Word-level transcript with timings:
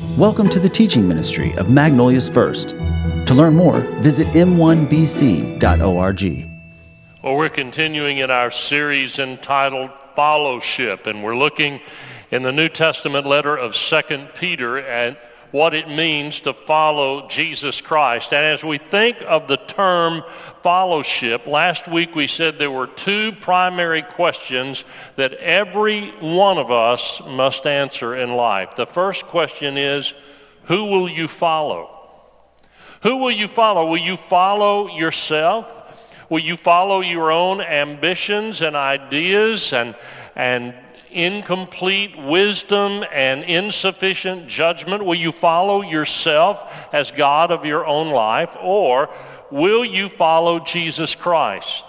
Welcome 0.00 0.48
to 0.50 0.58
the 0.58 0.68
teaching 0.68 1.06
ministry 1.06 1.52
of 1.58 1.70
Magnolia's 1.70 2.26
First. 2.26 2.70
To 2.70 3.34
learn 3.34 3.54
more, 3.54 3.80
visit 4.00 4.26
m1bc.org. 4.28 5.60
Well, 7.22 7.36
we're 7.36 7.50
continuing 7.50 8.16
in 8.16 8.30
our 8.30 8.50
series 8.50 9.18
entitled 9.18 9.90
Fellowship, 10.16 11.06
and 11.06 11.22
we're 11.22 11.36
looking 11.36 11.80
in 12.30 12.42
the 12.42 12.50
New 12.50 12.70
Testament 12.70 13.26
letter 13.26 13.54
of 13.54 13.74
2 13.74 14.00
Peter 14.34 14.78
at 14.78 15.18
what 15.50 15.74
it 15.74 15.86
means 15.86 16.40
to 16.40 16.54
follow 16.54 17.28
Jesus 17.28 17.82
Christ. 17.82 18.32
And 18.32 18.42
as 18.42 18.64
we 18.64 18.78
think 18.78 19.18
of 19.26 19.48
the 19.48 19.58
term 19.58 20.22
fellowship, 20.62 21.46
last 21.46 21.88
week 21.88 22.14
we 22.14 22.26
said 22.26 22.58
there 22.58 22.70
were 22.70 22.86
two 22.86 23.32
primary 23.32 24.02
questions 24.02 24.84
that 25.16 25.34
every 25.34 26.08
one 26.20 26.58
of 26.58 26.70
us 26.70 27.20
must 27.26 27.66
answer 27.66 28.14
in 28.16 28.34
life. 28.34 28.76
The 28.76 28.86
first 28.86 29.24
question 29.26 29.78
is, 29.78 30.14
who 30.64 30.84
will 30.86 31.08
you 31.08 31.28
follow? 31.28 31.96
Who 33.02 33.16
will 33.16 33.30
you 33.30 33.48
follow? 33.48 33.86
Will 33.86 33.96
you 33.96 34.16
follow 34.16 34.88
yourself? 34.88 35.76
Will 36.28 36.40
you 36.40 36.56
follow 36.56 37.00
your 37.00 37.32
own 37.32 37.60
ambitions 37.60 38.62
and 38.62 38.76
ideas 38.76 39.72
and, 39.72 39.96
and 40.36 40.74
incomplete 41.10 42.16
wisdom 42.16 43.04
and 43.12 43.42
insufficient 43.44 44.46
judgment? 44.46 45.04
Will 45.04 45.16
you 45.16 45.32
follow 45.32 45.82
yourself 45.82 46.72
as 46.92 47.10
God 47.10 47.50
of 47.50 47.64
your 47.64 47.84
own 47.84 48.10
life? 48.10 48.56
Or 48.60 49.10
will 49.50 49.84
you 49.84 50.08
follow 50.08 50.60
Jesus 50.60 51.14
Christ? 51.14 51.84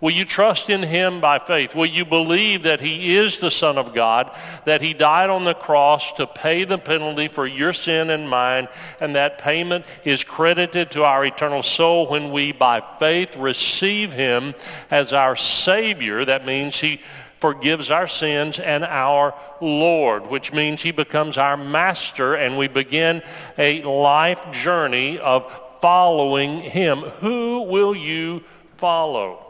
Will 0.00 0.12
you 0.12 0.24
trust 0.24 0.70
in 0.70 0.82
him 0.82 1.20
by 1.20 1.38
faith? 1.38 1.74
Will 1.74 1.84
you 1.86 2.06
believe 2.06 2.62
that 2.62 2.80
he 2.80 3.16
is 3.16 3.38
the 3.38 3.50
Son 3.50 3.76
of 3.76 3.94
God, 3.94 4.30
that 4.64 4.80
he 4.80 4.94
died 4.94 5.28
on 5.28 5.44
the 5.44 5.52
cross 5.52 6.14
to 6.14 6.26
pay 6.26 6.64
the 6.64 6.78
penalty 6.78 7.28
for 7.28 7.46
your 7.46 7.74
sin 7.74 8.08
and 8.08 8.28
mine, 8.28 8.66
and 8.98 9.14
that 9.14 9.36
payment 9.36 9.84
is 10.04 10.24
credited 10.24 10.90
to 10.92 11.04
our 11.04 11.26
eternal 11.26 11.62
soul 11.62 12.08
when 12.08 12.30
we 12.30 12.52
by 12.52 12.82
faith 12.98 13.36
receive 13.36 14.10
him 14.10 14.54
as 14.90 15.12
our 15.12 15.36
Savior? 15.36 16.24
That 16.24 16.46
means 16.46 16.80
he 16.80 17.02
forgives 17.38 17.90
our 17.90 18.08
sins 18.08 18.58
and 18.58 18.84
our 18.84 19.34
Lord, 19.60 20.26
which 20.28 20.50
means 20.50 20.80
he 20.80 20.92
becomes 20.92 21.36
our 21.36 21.58
master 21.58 22.36
and 22.36 22.56
we 22.56 22.68
begin 22.68 23.22
a 23.58 23.82
life 23.82 24.50
journey 24.52 25.18
of 25.18 25.50
following 25.80 26.60
him. 26.60 26.98
Who 27.20 27.62
will 27.62 27.94
you 27.94 28.44
follow? 28.76 29.46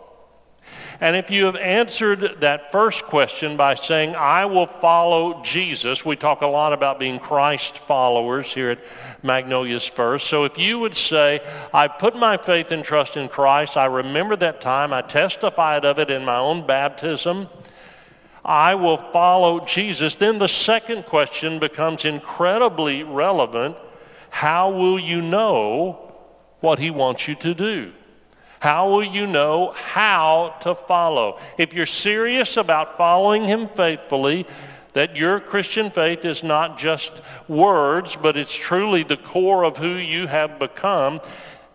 And 1.01 1.17
if 1.17 1.31
you 1.31 1.47
have 1.47 1.57
answered 1.57 2.41
that 2.41 2.71
first 2.71 3.05
question 3.05 3.57
by 3.57 3.75
saying, 3.75 4.15
I 4.17 4.45
will 4.45 4.67
follow 4.67 5.43
Jesus, 5.43 6.05
we 6.05 6.15
talk 6.15 6.43
a 6.43 6.47
lot 6.47 6.75
about 6.75 7.01
being 7.01 7.19
Christ 7.19 7.79
followers 7.79 8.53
here 8.53 8.71
at 8.71 8.85
Magnolia's 9.23 9.87
First. 9.87 10.27
So 10.27 10.45
if 10.45 10.59
you 10.59 10.79
would 10.79 10.95
say, 10.95 11.41
I 11.73 11.89
put 11.89 12.17
my 12.17 12.37
faith 12.37 12.71
and 12.71 12.85
trust 12.85 13.17
in 13.17 13.29
Christ, 13.29 13.79
I 13.79 13.87
remember 13.87 14.37
that 14.37 14.61
time, 14.61 14.93
I 14.93 15.01
testified 15.01 15.87
of 15.87 15.99
it 15.99 16.11
in 16.11 16.23
my 16.23 16.37
own 16.37 16.67
baptism, 16.67 17.49
I 18.45 18.75
will 18.75 18.99
follow 18.99 19.65
Jesus, 19.65 20.17
then 20.17 20.37
the 20.37 20.49
second 20.49 21.07
question 21.07 21.59
becomes 21.59 22.05
incredibly 22.05 23.05
relevant. 23.05 23.77
How 24.29 24.71
will 24.71 24.99
you 24.99 25.23
know 25.23 26.10
what 26.61 26.79
he 26.79 26.91
wants 26.91 27.29
you 27.29 27.35
to 27.37 27.55
do? 27.55 27.93
How 28.61 28.91
will 28.91 29.05
you 29.05 29.27
know 29.27 29.73
how 29.73 30.55
to 30.61 30.75
follow? 30.75 31.39
If 31.57 31.73
you're 31.73 31.87
serious 31.87 32.59
about 32.59 32.99
following 32.99 33.45
him 33.45 33.69
faithfully, 33.69 34.47
that 34.93 35.17
your 35.17 35.41
Christian 35.41 35.91
faith 35.91 36.25
is 36.25 36.43
not 36.43 36.79
just 36.79 37.23
words, 37.49 38.17
but 38.17 38.37
it's 38.37 38.55
truly 38.55 39.03
the 39.03 39.17
core 39.17 39.65
of 39.65 39.77
who 39.77 39.95
you 39.95 40.27
have 40.27 40.59
become, 40.59 41.21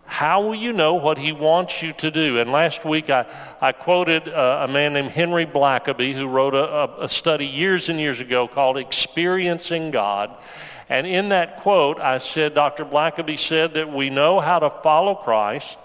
how 0.04 0.40
will 0.40 0.54
you 0.54 0.72
know 0.72 0.94
what 0.94 1.18
he 1.18 1.32
wants 1.32 1.82
you 1.82 1.92
to 1.94 2.10
do? 2.10 2.38
And 2.38 2.52
last 2.52 2.84
week 2.84 3.10
I, 3.10 3.26
I 3.60 3.72
quoted 3.72 4.28
uh, 4.28 4.66
a 4.68 4.72
man 4.72 4.92
named 4.92 5.10
Henry 5.10 5.44
Blackaby 5.44 6.14
who 6.14 6.28
wrote 6.28 6.54
a, 6.54 7.02
a 7.02 7.08
study 7.08 7.46
years 7.46 7.88
and 7.88 7.98
years 7.98 8.20
ago 8.20 8.46
called 8.46 8.78
Experiencing 8.78 9.90
God. 9.90 10.30
And 10.88 11.06
in 11.06 11.30
that 11.30 11.60
quote, 11.60 11.98
I 11.98 12.18
said, 12.18 12.54
Dr. 12.54 12.84
Blackaby 12.84 13.38
said 13.38 13.74
that 13.74 13.92
we 13.92 14.10
know 14.10 14.40
how 14.40 14.58
to 14.60 14.70
follow 14.70 15.14
Christ 15.14 15.78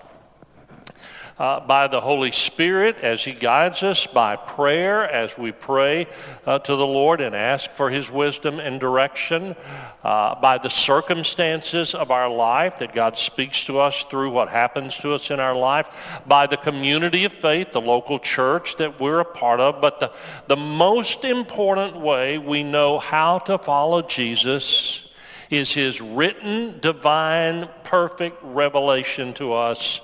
uh, 1.38 1.60
by 1.60 1.88
the 1.88 2.02
Holy 2.02 2.32
Spirit 2.32 2.98
as 3.02 3.24
he 3.24 3.32
guides 3.32 3.84
us, 3.84 4.06
by 4.06 4.36
prayer 4.36 5.10
as 5.12 5.38
we 5.38 5.52
pray 5.52 6.08
uh, 6.46 6.60
to 6.60 6.76
the 6.76 6.86
Lord 6.86 7.22
and 7.22 7.36
ask 7.36 7.72
for 7.72 7.90
his 7.90 8.12
wisdom 8.12 8.60
and 8.60 8.80
direction, 8.80 9.56
uh, 10.04 10.36
by 10.40 10.58
the 10.58 10.70
circumstances 10.70 11.96
of 11.96 12.12
our 12.12 12.30
life 12.30 12.80
that 12.80 12.94
God 12.94 13.18
speaks 13.18 13.66
to 13.66 13.80
us 13.80 14.04
through 14.04 14.32
what 14.32 14.50
happens 14.50 14.98
to 14.98 15.14
us 15.14 15.32
in 15.32 15.40
our 15.40 15.56
life, 15.56 15.90
by 16.28 16.48
the 16.48 16.58
community 16.58 17.26
of 17.26 17.34
faith, 17.34 17.72
the 17.72 17.82
local 17.82 18.20
church 18.20 18.76
that 18.78 19.00
we're 19.00 19.20
a 19.20 19.26
part 19.26 19.60
of. 19.60 19.82
But 19.82 20.00
the, 20.00 20.12
the 20.48 20.58
most 20.58 21.24
important 21.24 21.98
way 21.98 22.38
we 22.38 22.64
know 22.64 23.00
how 23.00 23.40
to 23.40 23.58
follow 23.58 24.02
Jesus 24.02 25.08
is 25.50 25.74
his 25.74 26.02
written, 26.02 26.80
divine, 26.80 27.68
perfect 27.84 28.38
revelation 28.42 29.34
to 29.34 29.54
us 29.54 30.02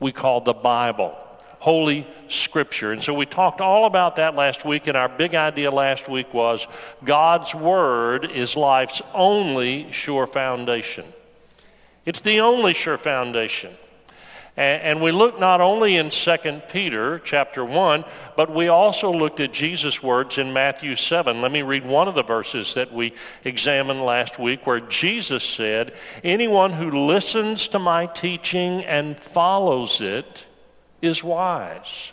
we 0.00 0.12
call 0.12 0.40
the 0.40 0.52
Bible, 0.52 1.16
Holy 1.58 2.06
Scripture. 2.28 2.92
And 2.92 3.02
so 3.02 3.14
we 3.14 3.26
talked 3.26 3.60
all 3.60 3.86
about 3.86 4.16
that 4.16 4.34
last 4.34 4.64
week, 4.64 4.86
and 4.86 4.96
our 4.96 5.08
big 5.08 5.34
idea 5.34 5.70
last 5.70 6.08
week 6.08 6.32
was 6.34 6.66
God's 7.04 7.54
Word 7.54 8.30
is 8.30 8.56
life's 8.56 9.02
only 9.14 9.90
sure 9.92 10.26
foundation. 10.26 11.06
It's 12.04 12.20
the 12.20 12.40
only 12.40 12.74
sure 12.74 12.98
foundation. 12.98 13.74
And, 14.56 15.02
we 15.02 15.12
looked 15.12 15.38
not 15.38 15.60
only 15.60 15.96
in 15.96 16.08
2 16.08 16.62
Peter 16.70 17.18
chapter 17.18 17.62
1, 17.62 18.04
but 18.36 18.50
we 18.54 18.68
also 18.68 19.12
looked 19.12 19.38
at 19.40 19.52
Jesus' 19.52 20.02
words 20.02 20.38
in 20.38 20.54
Matthew 20.54 20.96
7. 20.96 21.42
Let 21.42 21.52
me 21.52 21.60
read 21.60 21.84
one 21.84 22.08
of 22.08 22.14
the 22.14 22.22
verses 22.22 22.72
that 22.72 22.90
we 22.90 23.12
examined 23.44 24.02
last 24.02 24.38
week 24.38 24.66
where 24.66 24.80
Jesus 24.80 25.44
said, 25.44 25.92
anyone 26.24 26.72
who 26.72 27.06
listens 27.06 27.68
to 27.68 27.78
my 27.78 28.06
teaching 28.06 28.82
and 28.84 29.20
follows 29.20 30.00
it 30.00 30.46
is 31.02 31.22
wise, 31.22 32.12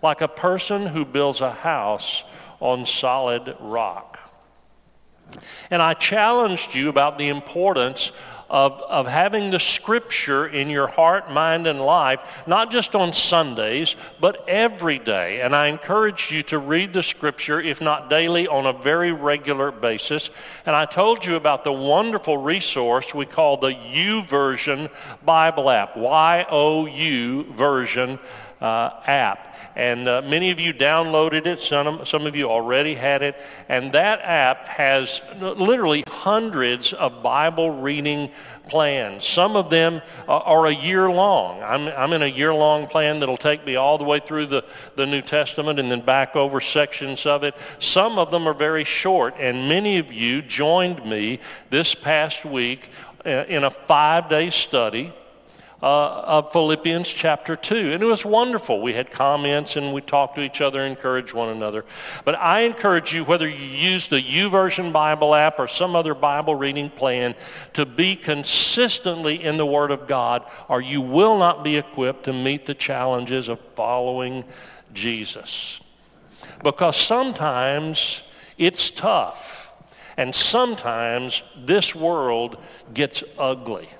like 0.00 0.20
a 0.20 0.28
person 0.28 0.86
who 0.86 1.04
builds 1.04 1.40
a 1.40 1.50
house 1.50 2.22
on 2.60 2.86
solid 2.86 3.56
rock. 3.58 4.18
And 5.70 5.82
I 5.82 5.94
challenged 5.94 6.74
you 6.74 6.88
about 6.88 7.18
the 7.18 7.28
importance 7.28 8.12
of, 8.50 8.80
of 8.82 9.06
having 9.06 9.50
the 9.50 9.60
scripture 9.60 10.46
in 10.46 10.70
your 10.70 10.86
heart, 10.86 11.30
mind, 11.30 11.66
and 11.66 11.80
life, 11.80 12.42
not 12.46 12.70
just 12.70 12.94
on 12.94 13.12
Sundays, 13.12 13.96
but 14.20 14.44
every 14.48 14.98
day. 14.98 15.40
And 15.40 15.54
I 15.54 15.68
encourage 15.68 16.30
you 16.30 16.42
to 16.44 16.58
read 16.58 16.92
the 16.92 17.02
scripture, 17.02 17.60
if 17.60 17.80
not 17.80 18.10
daily, 18.10 18.46
on 18.46 18.66
a 18.66 18.72
very 18.72 19.12
regular 19.12 19.70
basis. 19.70 20.30
And 20.66 20.76
I 20.76 20.84
told 20.84 21.24
you 21.24 21.36
about 21.36 21.64
the 21.64 21.72
wonderful 21.72 22.36
resource 22.36 23.14
we 23.14 23.26
call 23.26 23.56
the 23.56 23.72
YouVersion 23.72 24.90
Bible 25.24 25.70
app, 25.70 25.96
Y-O-U 25.96 27.52
version 27.54 28.18
uh, 28.64 29.02
app. 29.06 29.54
And 29.76 30.08
uh, 30.08 30.22
many 30.24 30.50
of 30.50 30.58
you 30.58 30.72
downloaded 30.72 31.44
it. 31.44 31.60
Some, 31.60 32.06
some 32.06 32.26
of 32.26 32.34
you 32.34 32.48
already 32.48 32.94
had 32.94 33.22
it. 33.22 33.36
And 33.68 33.92
that 33.92 34.20
app 34.22 34.66
has 34.68 35.20
literally 35.38 36.02
hundreds 36.08 36.94
of 36.94 37.22
Bible 37.22 37.82
reading 37.82 38.30
plans. 38.66 39.26
Some 39.26 39.54
of 39.54 39.68
them 39.68 40.00
are 40.26 40.66
a 40.66 40.72
year 40.72 41.10
long. 41.10 41.62
I'm, 41.62 41.88
I'm 41.88 42.14
in 42.14 42.22
a 42.22 42.26
year-long 42.26 42.86
plan 42.86 43.20
that'll 43.20 43.36
take 43.36 43.66
me 43.66 43.76
all 43.76 43.98
the 43.98 44.04
way 44.04 44.20
through 44.20 44.46
the, 44.46 44.64
the 44.96 45.04
New 45.04 45.20
Testament 45.20 45.78
and 45.78 45.90
then 45.90 46.00
back 46.00 46.34
over 46.34 46.62
sections 46.62 47.26
of 47.26 47.44
it. 47.44 47.54
Some 47.78 48.18
of 48.18 48.30
them 48.30 48.46
are 48.48 48.54
very 48.54 48.84
short, 48.84 49.34
and 49.38 49.68
many 49.68 49.98
of 49.98 50.10
you 50.10 50.40
joined 50.40 51.04
me 51.04 51.40
this 51.68 51.94
past 51.94 52.46
week 52.46 52.88
uh, 53.26 53.44
in 53.48 53.64
a 53.64 53.70
five-day 53.70 54.48
study 54.48 55.12
uh, 55.84 56.22
of 56.24 56.50
Philippians 56.50 57.06
chapter 57.06 57.56
2. 57.56 57.92
And 57.92 58.02
it 58.02 58.06
was 58.06 58.24
wonderful. 58.24 58.80
We 58.80 58.94
had 58.94 59.10
comments 59.10 59.76
and 59.76 59.92
we 59.92 60.00
talked 60.00 60.36
to 60.36 60.40
each 60.40 60.62
other, 60.62 60.80
encouraged 60.80 61.34
one 61.34 61.50
another. 61.50 61.84
But 62.24 62.36
I 62.36 62.60
encourage 62.60 63.12
you, 63.12 63.22
whether 63.22 63.46
you 63.46 63.66
use 63.66 64.08
the 64.08 64.18
YouVersion 64.18 64.94
Bible 64.94 65.34
app 65.34 65.58
or 65.58 65.68
some 65.68 65.94
other 65.94 66.14
Bible 66.14 66.54
reading 66.54 66.88
plan, 66.88 67.34
to 67.74 67.84
be 67.84 68.16
consistently 68.16 69.44
in 69.44 69.58
the 69.58 69.66
Word 69.66 69.90
of 69.90 70.08
God 70.08 70.46
or 70.68 70.80
you 70.80 71.02
will 71.02 71.36
not 71.36 71.62
be 71.62 71.76
equipped 71.76 72.24
to 72.24 72.32
meet 72.32 72.64
the 72.64 72.74
challenges 72.74 73.48
of 73.48 73.60
following 73.76 74.42
Jesus. 74.94 75.82
Because 76.62 76.96
sometimes 76.96 78.22
it's 78.56 78.88
tough. 78.88 79.70
And 80.16 80.34
sometimes 80.34 81.42
this 81.58 81.94
world 81.94 82.56
gets 82.94 83.22
ugly. 83.36 83.90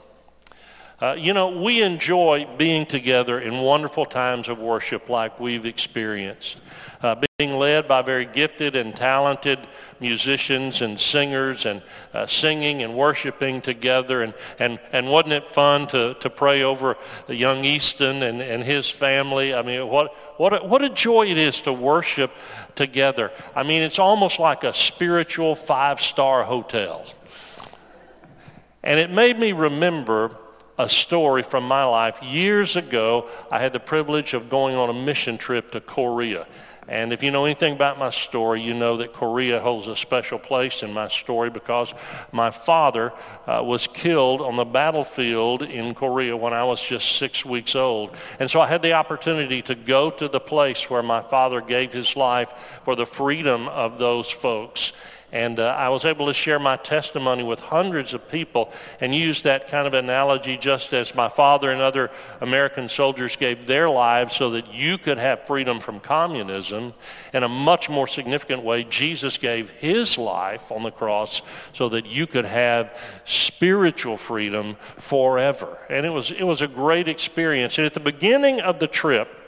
Uh, 1.00 1.17
you 1.19 1.35
know, 1.35 1.49
we 1.61 1.82
enjoy 1.82 2.46
being 2.56 2.87
together 2.87 3.41
in 3.41 3.58
wonderful 3.58 4.06
times 4.06 4.49
of 4.49 4.58
worship 4.58 5.08
like 5.08 5.41
we've 5.41 5.67
experienced. 5.67 6.61
uh, 7.05 7.14
being 7.37 7.58
led 7.58 7.87
by 7.87 8.00
very 8.00 8.25
gifted 8.25 8.75
and 8.75 8.96
talented 8.96 9.58
musicians 10.00 10.81
and 10.81 10.99
singers 10.99 11.67
and 11.67 11.82
uh, 12.14 12.26
singing 12.26 12.82
and 12.82 12.94
worshiping 12.94 13.61
together. 13.61 14.23
And, 14.23 14.32
and, 14.58 14.81
and 14.91 15.11
wasn't 15.11 15.35
it 15.35 15.46
fun 15.49 15.87
to, 15.88 16.14
to 16.14 16.31
pray 16.31 16.62
over 16.62 16.96
young 17.29 17.62
Easton 17.62 18.23
and, 18.23 18.41
and 18.41 18.64
his 18.64 18.88
family? 18.88 19.52
I 19.52 19.61
mean, 19.61 19.87
what, 19.87 20.14
what, 20.38 20.55
a, 20.55 20.67
what 20.67 20.82
a 20.82 20.88
joy 20.88 21.26
it 21.26 21.37
is 21.37 21.61
to 21.62 21.75
worship 21.75 22.32
together. 22.75 23.31
I 23.55 23.64
mean, 23.64 23.82
it's 23.82 23.99
almost 23.99 24.38
like 24.38 24.64
a 24.64 24.73
spiritual 24.73 25.55
five-star 25.55 26.44
hotel. 26.44 27.05
And 28.82 28.99
it 28.99 29.11
made 29.11 29.38
me 29.38 29.52
remember 29.52 30.37
a 30.79 30.88
story 30.88 31.43
from 31.43 31.67
my 31.67 31.85
life. 31.85 32.23
Years 32.23 32.76
ago, 32.76 33.29
I 33.50 33.61
had 33.61 33.73
the 33.73 33.81
privilege 33.81 34.35
of 34.35 34.50
going 34.50 34.75
on 34.75 34.91
a 34.91 34.93
mission 34.93 35.38
trip 35.38 35.71
to 35.73 35.81
Korea. 35.81 36.47
And 36.87 37.15
if 37.15 37.23
you 37.23 37.31
know 37.31 37.47
anything 37.47 37.73
about 37.73 37.99
my 37.99 38.11
story, 38.11 38.61
you 38.61 38.75
know 38.75 38.99
that 38.99 39.15
Korea 39.15 39.59
holds 39.59 39.87
a 39.87 39.97
special 39.97 40.38
place 40.38 40.82
in 40.82 40.93
my 40.93 41.09
story 41.09 41.49
because 41.49 41.94
my 42.31 42.50
father 42.50 43.12
uh, 43.47 43.62
was 43.65 43.87
killed 43.87 44.43
on 44.43 44.56
the 44.56 44.67
battlefield 44.67 45.62
in 45.62 45.94
Korea 45.94 46.37
when 46.37 46.53
I 46.53 46.62
was 46.65 46.82
just 46.82 47.17
six 47.17 47.43
weeks 47.43 47.75
old. 47.75 48.11
And 48.38 48.50
so 48.50 48.61
I 48.61 48.67
had 48.67 48.82
the 48.82 48.93
opportunity 48.93 49.62
to 49.62 49.75
go 49.75 50.11
to 50.11 50.29
the 50.29 50.41
place 50.41 50.91
where 50.91 51.03
my 51.03 51.23
father 51.23 51.62
gave 51.62 51.91
his 51.91 52.17
life 52.17 52.53
for 52.85 52.94
the 52.94 53.06
freedom 53.06 53.67
of 53.69 53.97
those 53.97 54.31
folks. 54.31 54.93
And 55.35 55.59
uh, 55.59 55.75
I 55.77 55.89
was 55.89 56.05
able 56.05 56.27
to 56.27 56.33
share 56.33 56.61
my 56.61 56.77
testimony 56.77 57.43
with 57.43 57.59
hundreds 57.59 58.15
of 58.15 58.29
people 58.31 58.73
and 59.01 59.13
use 59.13 59.43
that 59.43 59.67
kind 59.67 59.85
of 59.85 59.93
analogy 59.93 60.57
just 60.57 60.93
as 60.95 61.13
my 61.13 61.29
father 61.29 61.73
and 61.73 61.81
other 61.81 62.13
American 62.41 62.89
soldiers 62.89 63.35
gave 63.35 63.67
their 63.67 63.91
lives 63.91 64.37
so 64.37 64.51
that 64.51 64.73
you 64.73 64.97
could 64.97 65.19
have 65.19 65.45
freedom 65.45 65.81
from 65.81 65.99
communism. 65.99 66.95
In 67.33 67.43
a 67.43 67.49
much 67.49 67.91
more 67.91 68.07
significant 68.07 68.63
way, 68.63 68.85
Jesus 68.85 69.37
gave 69.37 69.71
his 69.71 70.17
life 70.17 70.71
on 70.71 70.85
the 70.85 70.93
cross 70.93 71.43
so 71.73 71.89
that 71.89 72.07
you 72.07 72.29
could 72.29 72.45
have 72.45 72.97
spiritual 73.25 74.17
freedom 74.17 74.77
forever. 74.99 75.79
And 75.91 76.07
it 76.07 76.11
was, 76.11 76.31
it 76.31 76.45
was 76.45 76.63
a 76.63 76.69
great 76.69 77.09
experience. 77.09 77.77
And 77.79 77.87
at 77.87 77.95
the 77.95 77.99
beginning 77.99 78.61
of 78.61 78.79
the 78.79 78.87
trip, 78.87 79.44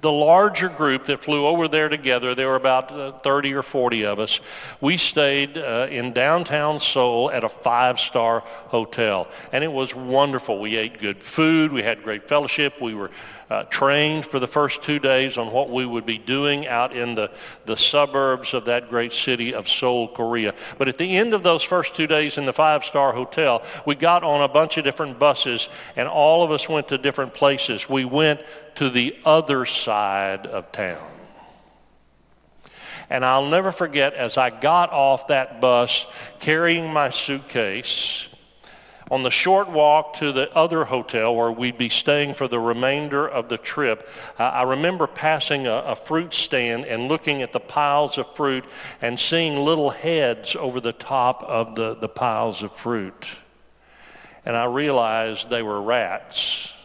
the 0.00 0.12
larger 0.12 0.68
group 0.68 1.06
that 1.06 1.24
flew 1.24 1.46
over 1.46 1.66
there 1.66 1.88
together, 1.88 2.34
there 2.34 2.48
were 2.48 2.56
about 2.56 2.92
uh, 2.92 3.12
30 3.18 3.54
or 3.54 3.64
40 3.64 4.04
of 4.04 4.20
us, 4.20 4.40
we 4.80 4.96
stayed 4.96 5.58
uh, 5.58 5.88
in 5.90 6.12
downtown 6.12 6.78
Seoul 6.78 7.32
at 7.32 7.42
a 7.42 7.48
five-star 7.48 8.40
hotel. 8.40 9.26
And 9.50 9.64
it 9.64 9.72
was 9.72 9.96
wonderful. 9.96 10.60
We 10.60 10.76
ate 10.76 11.00
good 11.00 11.20
food. 11.20 11.72
We 11.72 11.82
had 11.82 12.04
great 12.04 12.28
fellowship. 12.28 12.80
We 12.80 12.94
were 12.94 13.10
uh, 13.50 13.64
trained 13.64 14.26
for 14.26 14.38
the 14.38 14.46
first 14.46 14.82
two 14.82 14.98
days 14.98 15.38
on 15.38 15.50
what 15.52 15.70
we 15.70 15.84
would 15.86 16.04
be 16.06 16.18
doing 16.18 16.66
out 16.68 16.94
in 16.94 17.14
the, 17.14 17.30
the 17.64 17.76
suburbs 17.76 18.54
of 18.54 18.66
that 18.66 18.90
great 18.90 19.12
city 19.12 19.54
of 19.54 19.68
Seoul, 19.68 20.06
Korea. 20.06 20.54
But 20.76 20.88
at 20.88 20.98
the 20.98 21.16
end 21.16 21.34
of 21.34 21.42
those 21.42 21.62
first 21.62 21.96
two 21.96 22.06
days 22.06 22.38
in 22.38 22.46
the 22.46 22.52
five-star 22.52 23.12
hotel, 23.14 23.62
we 23.86 23.94
got 23.94 24.22
on 24.22 24.42
a 24.42 24.48
bunch 24.48 24.76
of 24.76 24.84
different 24.84 25.18
buses 25.18 25.68
and 25.96 26.08
all 26.08 26.44
of 26.44 26.50
us 26.50 26.68
went 26.68 26.88
to 26.88 26.98
different 26.98 27.34
places. 27.34 27.88
We 27.88 28.04
went 28.04 28.40
to 28.78 28.88
the 28.88 29.16
other 29.24 29.66
side 29.66 30.46
of 30.46 30.70
town. 30.70 31.04
And 33.10 33.24
I'll 33.24 33.48
never 33.48 33.72
forget 33.72 34.14
as 34.14 34.38
I 34.38 34.50
got 34.50 34.92
off 34.92 35.26
that 35.26 35.60
bus 35.60 36.06
carrying 36.38 36.92
my 36.92 37.10
suitcase 37.10 38.28
on 39.10 39.24
the 39.24 39.32
short 39.32 39.68
walk 39.68 40.12
to 40.18 40.30
the 40.30 40.54
other 40.54 40.84
hotel 40.84 41.34
where 41.34 41.50
we'd 41.50 41.76
be 41.76 41.88
staying 41.88 42.34
for 42.34 42.46
the 42.46 42.60
remainder 42.60 43.26
of 43.26 43.48
the 43.48 43.58
trip, 43.58 44.08
I 44.38 44.62
remember 44.62 45.08
passing 45.08 45.66
a, 45.66 45.78
a, 45.78 45.96
fruit 45.96 46.32
stand 46.32 46.84
and 46.84 47.08
looking 47.08 47.42
at 47.42 47.50
the 47.50 47.58
piles 47.58 48.16
of 48.16 48.32
fruit 48.36 48.64
and 49.02 49.18
seeing 49.18 49.64
little 49.64 49.90
heads 49.90 50.54
over 50.54 50.80
the 50.80 50.92
top 50.92 51.42
of 51.42 51.74
the, 51.74 51.94
the 51.96 52.08
piles 52.08 52.62
of 52.62 52.70
fruit. 52.70 53.28
And 54.44 54.56
I 54.56 54.66
realized 54.66 55.50
they 55.50 55.64
were 55.64 55.82
rats. 55.82 56.76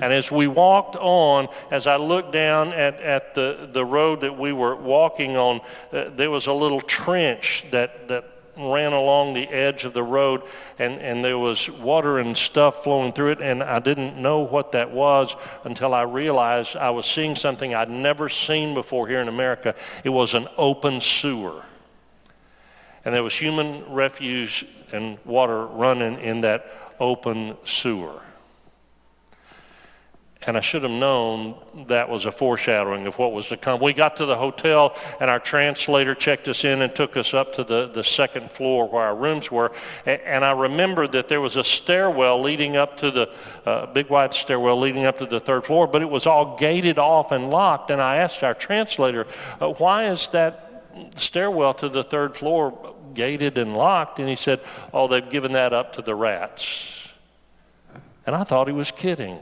And 0.00 0.12
as 0.12 0.30
we 0.30 0.46
walked 0.46 0.96
on, 0.96 1.48
as 1.70 1.86
I 1.86 1.96
looked 1.96 2.32
down 2.32 2.72
at, 2.72 3.00
at 3.00 3.34
the, 3.34 3.68
the 3.72 3.84
road 3.84 4.22
that 4.22 4.38
we 4.38 4.52
were 4.52 4.74
walking 4.74 5.36
on, 5.36 5.60
uh, 5.92 6.10
there 6.14 6.30
was 6.30 6.46
a 6.46 6.52
little 6.52 6.80
trench 6.80 7.66
that, 7.70 8.08
that 8.08 8.24
ran 8.56 8.92
along 8.92 9.34
the 9.34 9.48
edge 9.48 9.84
of 9.84 9.94
the 9.94 10.02
road 10.02 10.42
and, 10.78 11.00
and 11.00 11.24
there 11.24 11.38
was 11.38 11.70
water 11.70 12.18
and 12.18 12.36
stuff 12.36 12.82
flowing 12.82 13.12
through 13.12 13.30
it 13.30 13.40
and 13.40 13.62
I 13.62 13.78
didn't 13.78 14.16
know 14.16 14.40
what 14.40 14.72
that 14.72 14.90
was 14.90 15.36
until 15.64 15.94
I 15.94 16.02
realized 16.02 16.76
I 16.76 16.90
was 16.90 17.06
seeing 17.06 17.36
something 17.36 17.74
I'd 17.74 17.90
never 17.90 18.28
seen 18.28 18.74
before 18.74 19.08
here 19.08 19.20
in 19.20 19.28
America. 19.28 19.74
It 20.04 20.10
was 20.10 20.34
an 20.34 20.48
open 20.56 21.00
sewer. 21.00 21.64
And 23.04 23.14
there 23.14 23.22
was 23.22 23.34
human 23.34 23.90
refuse 23.90 24.62
and 24.92 25.18
water 25.24 25.66
running 25.66 26.18
in 26.20 26.40
that 26.42 26.66
open 26.98 27.56
sewer. 27.64 28.20
And 30.46 30.56
I 30.56 30.60
should 30.60 30.84
have 30.84 30.90
known 30.90 31.54
that 31.88 32.08
was 32.08 32.24
a 32.24 32.32
foreshadowing 32.32 33.06
of 33.06 33.18
what 33.18 33.32
was 33.32 33.48
to 33.48 33.58
come. 33.58 33.78
We 33.78 33.92
got 33.92 34.16
to 34.16 34.24
the 34.24 34.36
hotel 34.36 34.96
and 35.20 35.28
our 35.28 35.38
translator 35.38 36.14
checked 36.14 36.48
us 36.48 36.64
in 36.64 36.80
and 36.80 36.94
took 36.94 37.18
us 37.18 37.34
up 37.34 37.52
to 37.54 37.64
the, 37.64 37.88
the 37.88 38.02
second 38.02 38.50
floor 38.50 38.88
where 38.88 39.02
our 39.02 39.14
rooms 39.14 39.50
were. 39.50 39.70
And 40.06 40.42
I 40.42 40.52
remembered 40.52 41.12
that 41.12 41.28
there 41.28 41.42
was 41.42 41.56
a 41.56 41.64
stairwell 41.64 42.40
leading 42.40 42.76
up 42.76 42.96
to 42.98 43.10
the, 43.10 43.30
uh, 43.66 43.86
big 43.86 44.08
wide 44.08 44.32
stairwell 44.32 44.78
leading 44.78 45.04
up 45.04 45.18
to 45.18 45.26
the 45.26 45.40
third 45.40 45.66
floor, 45.66 45.86
but 45.86 46.00
it 46.00 46.08
was 46.08 46.26
all 46.26 46.56
gated 46.56 46.98
off 46.98 47.32
and 47.32 47.50
locked. 47.50 47.90
And 47.90 48.00
I 48.00 48.16
asked 48.16 48.42
our 48.42 48.54
translator, 48.54 49.26
uh, 49.60 49.68
why 49.74 50.06
is 50.06 50.28
that 50.28 50.86
stairwell 51.16 51.74
to 51.74 51.90
the 51.90 52.02
third 52.02 52.34
floor 52.34 52.94
gated 53.12 53.58
and 53.58 53.76
locked? 53.76 54.18
And 54.18 54.28
he 54.28 54.36
said, 54.36 54.60
oh, 54.94 55.06
they've 55.06 55.28
given 55.28 55.52
that 55.52 55.74
up 55.74 55.92
to 55.96 56.02
the 56.02 56.14
rats. 56.14 57.08
And 58.24 58.34
I 58.34 58.44
thought 58.44 58.68
he 58.68 58.72
was 58.72 58.90
kidding 58.90 59.38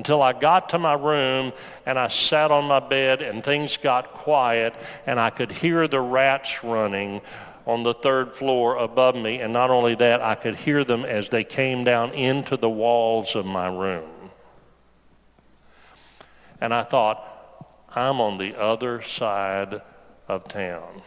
until 0.00 0.22
I 0.22 0.32
got 0.32 0.70
to 0.70 0.78
my 0.78 0.94
room 0.94 1.52
and 1.84 1.98
I 1.98 2.08
sat 2.08 2.50
on 2.50 2.64
my 2.64 2.80
bed 2.80 3.20
and 3.20 3.44
things 3.44 3.76
got 3.76 4.14
quiet 4.14 4.72
and 5.04 5.20
I 5.20 5.28
could 5.28 5.52
hear 5.52 5.86
the 5.86 6.00
rats 6.00 6.64
running 6.64 7.20
on 7.66 7.82
the 7.82 7.92
third 7.92 8.34
floor 8.34 8.76
above 8.76 9.14
me. 9.14 9.40
And 9.40 9.52
not 9.52 9.68
only 9.68 9.94
that, 9.96 10.22
I 10.22 10.36
could 10.36 10.56
hear 10.56 10.84
them 10.84 11.04
as 11.04 11.28
they 11.28 11.44
came 11.44 11.84
down 11.84 12.12
into 12.12 12.56
the 12.56 12.70
walls 12.70 13.36
of 13.36 13.44
my 13.44 13.68
room. 13.68 14.08
And 16.62 16.72
I 16.72 16.82
thought, 16.82 17.22
I'm 17.94 18.22
on 18.22 18.38
the 18.38 18.58
other 18.58 19.02
side 19.02 19.82
of 20.28 20.44
town. 20.44 21.02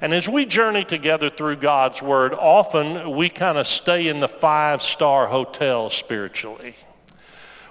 And 0.00 0.14
as 0.14 0.28
we 0.28 0.46
journey 0.46 0.84
together 0.84 1.30
through 1.30 1.56
God's 1.56 2.00
Word, 2.00 2.32
often 2.32 3.10
we 3.16 3.28
kind 3.28 3.58
of 3.58 3.66
stay 3.66 4.06
in 4.06 4.20
the 4.20 4.28
five-star 4.28 5.26
hotel 5.26 5.90
spiritually. 5.90 6.76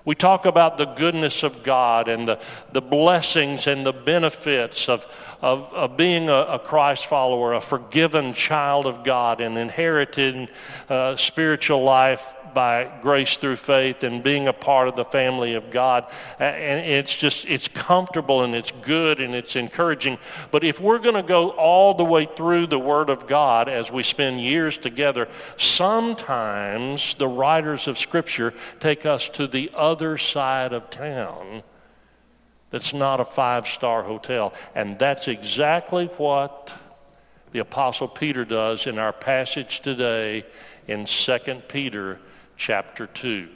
We 0.10 0.16
talk 0.16 0.48
about 0.48 0.80
the 0.80 0.86
goodness 0.86 1.44
of 1.44 1.62
God 1.62 2.08
and 2.08 2.28
the, 2.28 2.40
the 2.72 2.82
blessings 2.82 3.68
and 3.68 3.86
the 3.86 3.94
benefits 3.94 4.90
of, 4.90 5.06
of, 5.40 5.72
of 5.72 5.98
being 5.98 6.30
a, 6.30 6.34
a 6.34 6.58
Christ 6.58 7.06
follower, 7.06 7.54
a 7.54 7.62
forgiven 7.62 8.34
child 8.34 8.88
of 8.88 9.04
God 9.04 9.40
and 9.40 9.56
inheriting 9.56 10.50
uh, 10.90 11.16
spiritual 11.16 11.84
life 11.84 12.34
by 12.54 12.90
grace 13.02 13.38
through 13.38 13.56
faith 13.58 14.04
and 14.04 14.24
being 14.24 14.48
a 14.48 14.54
part 14.54 14.88
of 14.88 14.96
the 14.96 15.06
family 15.06 15.56
of 15.56 15.72
God. 15.72 16.06
And 16.40 16.86
it's 16.86 17.16
just, 17.16 17.46
it's 17.46 17.68
comfortable 17.68 18.44
and 18.44 18.56
it's 18.56 18.72
good 18.72 19.20
and 19.20 19.34
it's 19.36 19.56
encouraging. 19.56 20.18
But 20.52 20.64
if 20.64 20.80
we're 20.80 21.00
going 21.00 21.16
to 21.16 21.24
go 21.24 21.50
all 21.52 21.94
the 21.94 22.04
way 22.04 22.26
through 22.26 22.68
the 22.68 22.80
Word 22.80 23.10
of 23.10 23.28
God 23.28 23.70
as 23.70 23.92
we 23.92 24.04
spend 24.04 24.42
years 24.42 24.78
together, 24.78 25.28
sometimes 25.58 27.16
the 27.16 27.28
writers 27.28 27.88
of 27.88 27.98
Scripture 27.98 28.54
take 28.80 29.06
us 29.06 29.30
to 29.30 29.48
the 29.48 29.72
other 29.76 30.18
side 30.18 30.74
of 30.74 30.90
town 30.90 31.64
that's 32.72 32.94
not 32.94 33.20
a 33.20 33.26
five-star 33.26 34.04
hotel. 34.04 34.54
And 34.76 35.00
that's 35.00 35.28
exactly 35.28 36.06
what 36.18 36.74
the 37.52 37.60
Apostle 37.60 38.08
Peter 38.08 38.46
does 38.46 38.86
in 38.86 39.00
our 39.00 39.14
passage 39.14 39.80
today 39.80 40.46
in 40.88 41.06
2 41.06 41.40
Peter 41.68 42.20
chapter 42.60 43.08
2 43.08 43.48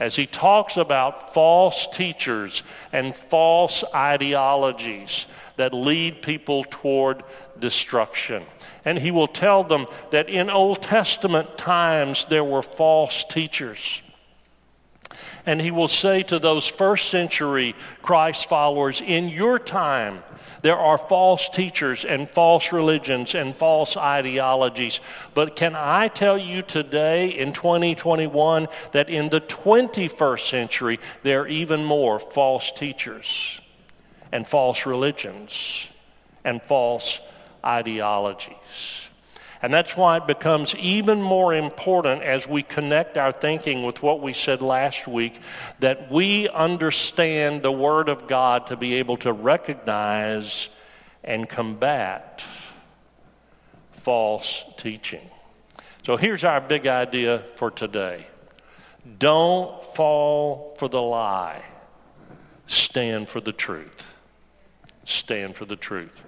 as 0.00 0.14
he 0.14 0.26
talks 0.26 0.76
about 0.76 1.34
false 1.34 1.88
teachers 1.88 2.62
and 2.92 3.16
false 3.16 3.82
ideologies 3.94 5.26
that 5.56 5.74
lead 5.74 6.22
people 6.22 6.64
toward 6.70 7.24
destruction. 7.58 8.44
And 8.84 8.96
he 8.96 9.10
will 9.10 9.26
tell 9.26 9.64
them 9.64 9.86
that 10.10 10.28
in 10.28 10.50
Old 10.50 10.82
Testament 10.82 11.58
times 11.58 12.26
there 12.26 12.44
were 12.44 12.62
false 12.62 13.24
teachers. 13.24 14.02
And 15.44 15.60
he 15.60 15.72
will 15.72 15.88
say 15.88 16.22
to 16.24 16.38
those 16.38 16.68
first 16.68 17.08
century 17.08 17.74
Christ 18.02 18.48
followers, 18.48 19.00
in 19.00 19.28
your 19.28 19.58
time, 19.58 20.22
There 20.62 20.76
are 20.76 20.98
false 20.98 21.48
teachers 21.48 22.04
and 22.04 22.28
false 22.28 22.72
religions 22.72 23.34
and 23.34 23.56
false 23.56 23.96
ideologies. 23.96 25.00
But 25.34 25.56
can 25.56 25.74
I 25.76 26.08
tell 26.08 26.38
you 26.38 26.62
today 26.62 27.28
in 27.28 27.52
2021 27.52 28.68
that 28.92 29.08
in 29.08 29.28
the 29.28 29.40
21st 29.40 30.48
century, 30.48 31.00
there 31.22 31.42
are 31.42 31.48
even 31.48 31.84
more 31.84 32.18
false 32.18 32.72
teachers 32.72 33.60
and 34.32 34.46
false 34.46 34.86
religions 34.86 35.88
and 36.44 36.62
false 36.62 37.20
ideologies. 37.64 39.07
And 39.60 39.74
that's 39.74 39.96
why 39.96 40.18
it 40.18 40.26
becomes 40.26 40.74
even 40.76 41.20
more 41.20 41.52
important 41.54 42.22
as 42.22 42.46
we 42.46 42.62
connect 42.62 43.16
our 43.16 43.32
thinking 43.32 43.82
with 43.82 44.02
what 44.02 44.20
we 44.20 44.32
said 44.32 44.62
last 44.62 45.08
week, 45.08 45.40
that 45.80 46.10
we 46.10 46.48
understand 46.48 47.62
the 47.62 47.72
Word 47.72 48.08
of 48.08 48.28
God 48.28 48.68
to 48.68 48.76
be 48.76 48.94
able 48.94 49.16
to 49.18 49.32
recognize 49.32 50.68
and 51.24 51.48
combat 51.48 52.44
false 53.90 54.64
teaching. 54.76 55.28
So 56.04 56.16
here's 56.16 56.44
our 56.44 56.60
big 56.60 56.86
idea 56.86 57.40
for 57.56 57.70
today. 57.70 58.26
Don't 59.18 59.82
fall 59.82 60.76
for 60.78 60.88
the 60.88 61.02
lie. 61.02 61.62
Stand 62.66 63.28
for 63.28 63.40
the 63.40 63.52
truth. 63.52 64.14
Stand 65.04 65.56
for 65.56 65.64
the 65.64 65.76
truth. 65.76 66.24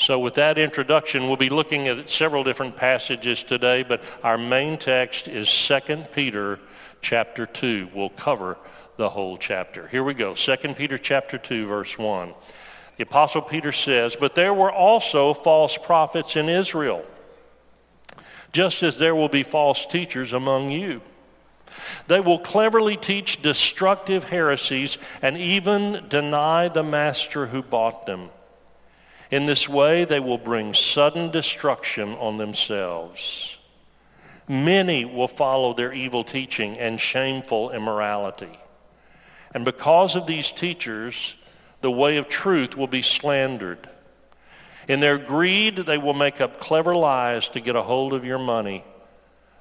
So 0.00 0.18
with 0.18 0.32
that 0.34 0.56
introduction, 0.56 1.26
we'll 1.26 1.36
be 1.36 1.50
looking 1.50 1.86
at 1.88 2.08
several 2.08 2.42
different 2.42 2.74
passages 2.74 3.42
today, 3.42 3.82
but 3.82 4.02
our 4.24 4.38
main 4.38 4.78
text 4.78 5.28
is 5.28 5.46
2 5.52 6.04
Peter 6.14 6.58
chapter 7.02 7.44
2. 7.44 7.90
We'll 7.94 8.08
cover 8.08 8.56
the 8.96 9.10
whole 9.10 9.36
chapter. 9.36 9.88
Here 9.88 10.02
we 10.02 10.14
go. 10.14 10.32
2 10.34 10.56
Peter 10.72 10.96
chapter 10.96 11.36
2, 11.36 11.66
verse 11.66 11.98
1. 11.98 12.32
The 12.96 13.02
Apostle 13.02 13.42
Peter 13.42 13.72
says, 13.72 14.16
But 14.16 14.34
there 14.34 14.54
were 14.54 14.72
also 14.72 15.34
false 15.34 15.76
prophets 15.76 16.34
in 16.34 16.48
Israel, 16.48 17.04
just 18.52 18.82
as 18.82 18.96
there 18.96 19.14
will 19.14 19.28
be 19.28 19.42
false 19.42 19.84
teachers 19.84 20.32
among 20.32 20.70
you. 20.70 21.02
They 22.06 22.20
will 22.20 22.38
cleverly 22.38 22.96
teach 22.96 23.42
destructive 23.42 24.24
heresies 24.24 24.96
and 25.20 25.36
even 25.36 26.06
deny 26.08 26.68
the 26.68 26.82
master 26.82 27.48
who 27.48 27.62
bought 27.62 28.06
them 28.06 28.30
in 29.30 29.46
this 29.46 29.68
way, 29.68 30.04
they 30.04 30.20
will 30.20 30.38
bring 30.38 30.74
sudden 30.74 31.30
destruction 31.30 32.14
on 32.14 32.36
themselves. 32.36 33.58
Many 34.48 35.04
will 35.04 35.28
follow 35.28 35.72
their 35.72 35.92
evil 35.92 36.24
teaching 36.24 36.76
and 36.78 37.00
shameful 37.00 37.70
immorality. 37.70 38.58
And 39.54 39.64
because 39.64 40.16
of 40.16 40.26
these 40.26 40.50
teachers, 40.50 41.36
the 41.80 41.90
way 41.90 42.16
of 42.16 42.28
truth 42.28 42.76
will 42.76 42.88
be 42.88 43.02
slandered. 43.02 43.88
In 44.88 44.98
their 44.98 45.18
greed, 45.18 45.76
they 45.76 45.98
will 45.98 46.14
make 46.14 46.40
up 46.40 46.58
clever 46.58 46.96
lies 46.96 47.48
to 47.50 47.60
get 47.60 47.76
a 47.76 47.82
hold 47.82 48.12
of 48.12 48.24
your 48.24 48.38
money. 48.38 48.84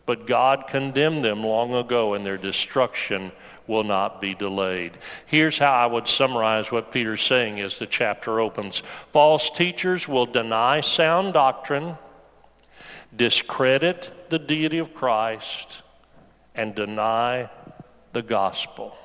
But 0.10 0.26
God 0.26 0.66
condemned 0.68 1.24
them 1.24 1.44
long 1.44 1.76
ago, 1.76 2.16
and 2.16 2.26
their 2.26 2.36
destruction 2.36 3.32
will 3.68 3.84
not 3.84 4.20
be 4.20 4.34
delayed. 4.34 4.94
Here's 5.28 5.60
how 5.60 5.72
I 5.72 5.86
would 5.86 6.08
summarize 6.08 6.72
what 6.72 6.92
Peter's 6.92 7.22
saying 7.22 7.60
as 7.60 7.78
the 7.78 7.86
chapter 7.86 8.40
opens. 8.40 8.82
False 9.12 9.52
teachers 9.52 10.08
will 10.08 10.26
deny 10.26 10.82
sound 10.82 11.36
doctrine, 11.36 11.96
discredit 13.16 14.12
the 14.30 14.40
deity 14.40 14.80
of 14.80 14.96
Christ, 14.96 15.84
and 16.56 16.74
deny 16.74 17.48
the 18.14 18.24
gospel. 18.24 18.98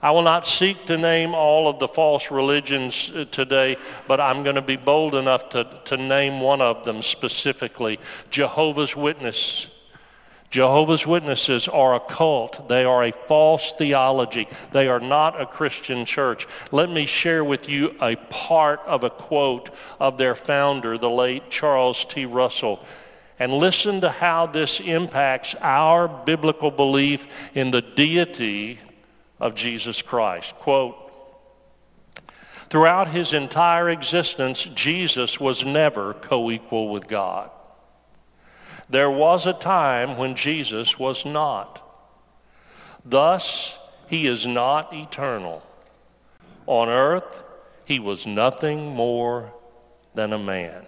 I 0.00 0.12
will 0.12 0.22
not 0.22 0.46
seek 0.46 0.86
to 0.86 0.96
name 0.96 1.34
all 1.34 1.68
of 1.68 1.78
the 1.78 1.88
false 1.88 2.30
religions 2.30 3.12
uh, 3.14 3.26
today, 3.26 3.76
but 4.08 4.18
I'm 4.18 4.44
going 4.44 4.56
to 4.56 4.62
be 4.62 4.76
bold 4.76 5.14
enough 5.14 5.50
to, 5.50 5.68
to 5.84 5.98
name 5.98 6.40
one 6.40 6.62
of 6.62 6.86
them 6.86 7.02
specifically, 7.02 8.00
Jehovah's 8.30 8.96
Witness 8.96 9.68
Jehovah's 10.54 11.04
Witnesses 11.04 11.66
are 11.66 11.96
a 11.96 11.98
cult. 11.98 12.68
They 12.68 12.84
are 12.84 13.02
a 13.02 13.10
false 13.10 13.72
theology. 13.72 14.46
They 14.70 14.86
are 14.86 15.00
not 15.00 15.40
a 15.40 15.46
Christian 15.46 16.04
church. 16.04 16.46
Let 16.70 16.88
me 16.90 17.06
share 17.06 17.42
with 17.42 17.68
you 17.68 17.96
a 18.00 18.14
part 18.14 18.78
of 18.86 19.02
a 19.02 19.10
quote 19.10 19.70
of 19.98 20.16
their 20.16 20.36
founder, 20.36 20.96
the 20.96 21.10
late 21.10 21.50
Charles 21.50 22.04
T. 22.04 22.24
Russell. 22.24 22.86
And 23.40 23.52
listen 23.52 24.00
to 24.02 24.10
how 24.10 24.46
this 24.46 24.78
impacts 24.78 25.56
our 25.60 26.06
biblical 26.06 26.70
belief 26.70 27.26
in 27.56 27.72
the 27.72 27.82
deity 27.82 28.78
of 29.40 29.56
Jesus 29.56 30.02
Christ. 30.02 30.54
Quote, 30.54 30.94
Throughout 32.70 33.08
his 33.08 33.32
entire 33.32 33.90
existence, 33.90 34.62
Jesus 34.62 35.40
was 35.40 35.64
never 35.64 36.14
co-equal 36.14 36.90
with 36.90 37.08
God. 37.08 37.50
There 38.88 39.10
was 39.10 39.46
a 39.46 39.52
time 39.52 40.16
when 40.16 40.34
Jesus 40.34 40.98
was 40.98 41.24
not. 41.24 41.80
Thus, 43.04 43.78
he 44.06 44.26
is 44.26 44.46
not 44.46 44.92
eternal. 44.92 45.64
On 46.66 46.88
earth, 46.88 47.44
he 47.84 47.98
was 47.98 48.26
nothing 48.26 48.94
more 48.94 49.52
than 50.14 50.32
a 50.32 50.38
man. 50.38 50.84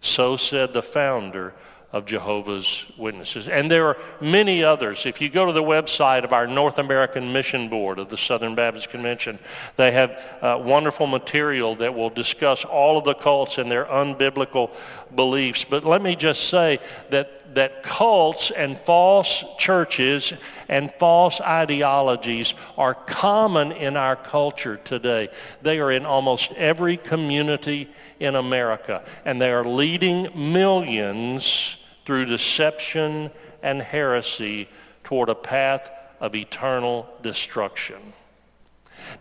So 0.00 0.36
said 0.36 0.72
the 0.72 0.82
founder 0.82 1.54
of 1.92 2.06
Jehovah's 2.06 2.86
Witnesses. 2.96 3.48
And 3.48 3.68
there 3.68 3.86
are 3.86 3.96
many 4.20 4.62
others. 4.62 5.06
If 5.06 5.20
you 5.20 5.28
go 5.28 5.44
to 5.46 5.52
the 5.52 5.62
website 5.62 6.22
of 6.22 6.32
our 6.32 6.46
North 6.46 6.78
American 6.78 7.32
Mission 7.32 7.68
Board 7.68 7.98
of 7.98 8.08
the 8.08 8.16
Southern 8.16 8.54
Baptist 8.54 8.90
Convention, 8.90 9.40
they 9.76 9.90
have 9.90 10.22
uh, 10.40 10.60
wonderful 10.62 11.08
material 11.08 11.74
that 11.76 11.92
will 11.92 12.10
discuss 12.10 12.64
all 12.64 12.98
of 12.98 13.04
the 13.04 13.14
cults 13.14 13.58
and 13.58 13.68
their 13.68 13.86
unbiblical 13.86 14.70
beliefs. 15.16 15.64
But 15.64 15.84
let 15.84 16.00
me 16.00 16.14
just 16.14 16.48
say 16.48 16.78
that, 17.10 17.56
that 17.56 17.82
cults 17.82 18.52
and 18.52 18.78
false 18.78 19.44
churches 19.58 20.32
and 20.68 20.92
false 20.92 21.40
ideologies 21.40 22.54
are 22.78 22.94
common 22.94 23.72
in 23.72 23.96
our 23.96 24.14
culture 24.14 24.76
today. 24.76 25.28
They 25.62 25.80
are 25.80 25.90
in 25.90 26.06
almost 26.06 26.52
every 26.52 26.96
community 26.96 27.90
in 28.20 28.36
America, 28.36 29.02
and 29.24 29.40
they 29.40 29.50
are 29.50 29.64
leading 29.64 30.28
millions 30.52 31.78
through 32.10 32.24
deception 32.24 33.30
and 33.62 33.80
heresy 33.80 34.68
toward 35.04 35.28
a 35.28 35.34
path 35.36 35.92
of 36.18 36.34
eternal 36.34 37.08
destruction. 37.22 37.98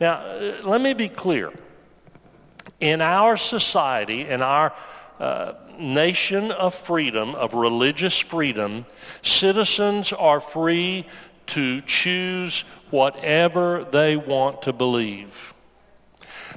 Now, 0.01 0.13
uh, 0.13 0.55
let 0.63 0.81
me 0.81 0.96
be 0.96 1.08
clear. 1.08 1.53
In 2.79 3.00
our 3.00 3.38
society, 3.38 4.22
in 4.22 4.41
our 4.41 4.74
uh, 5.19 5.53
nation 5.77 6.50
of 6.50 6.74
freedom, 6.74 7.36
of 7.36 7.53
religious 7.53 8.17
freedom, 8.17 8.88
citizens 9.22 10.12
are 10.12 10.41
free 10.41 11.05
to 11.46 11.81
choose 11.81 12.62
whatever 12.89 13.84
they 13.91 14.17
want 14.17 14.63
to 14.63 14.74
believe 14.74 15.53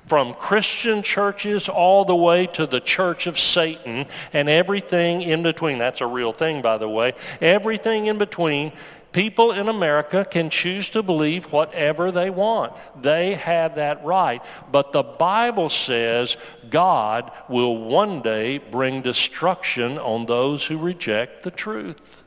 from 0.07 0.35
Christian 0.35 1.03
churches 1.03 1.69
all 1.69 2.05
the 2.05 2.17
way 2.17 2.47
to 2.49 2.67
the 2.67 2.81
church 2.81 3.27
of 3.27 3.39
Satan 3.39 4.07
and 4.33 4.49
everything 4.49 5.23
in 5.23 5.43
between. 5.43 5.79
That's 5.79 6.01
a 6.01 6.07
real 6.07 6.33
thing, 6.33 6.63
by 6.63 6.79
the 6.79 6.89
way. 6.89 7.13
Everything 7.41 8.07
in 8.07 8.19
between. 8.19 8.73
People 9.13 9.53
in 9.53 9.69
America 9.69 10.25
can 10.25 10.49
choose 10.49 10.89
to 10.91 11.03
believe 11.03 11.53
whatever 11.53 12.11
they 12.11 12.31
want. 12.31 12.73
They 13.01 13.35
have 13.35 13.75
that 13.75 14.03
right. 14.05 14.43
But 14.71 14.93
the 14.93 15.03
Bible 15.03 15.69
says 15.69 16.39
God 16.71 17.31
will 17.47 17.77
one 17.77 18.23
day 18.23 18.57
bring 18.57 19.03
destruction 19.03 19.99
on 19.99 20.25
those 20.25 20.65
who 20.65 20.79
reject 20.79 21.43
the 21.43 21.51
truth. 21.51 22.25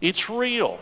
It's 0.00 0.30
real. 0.30 0.78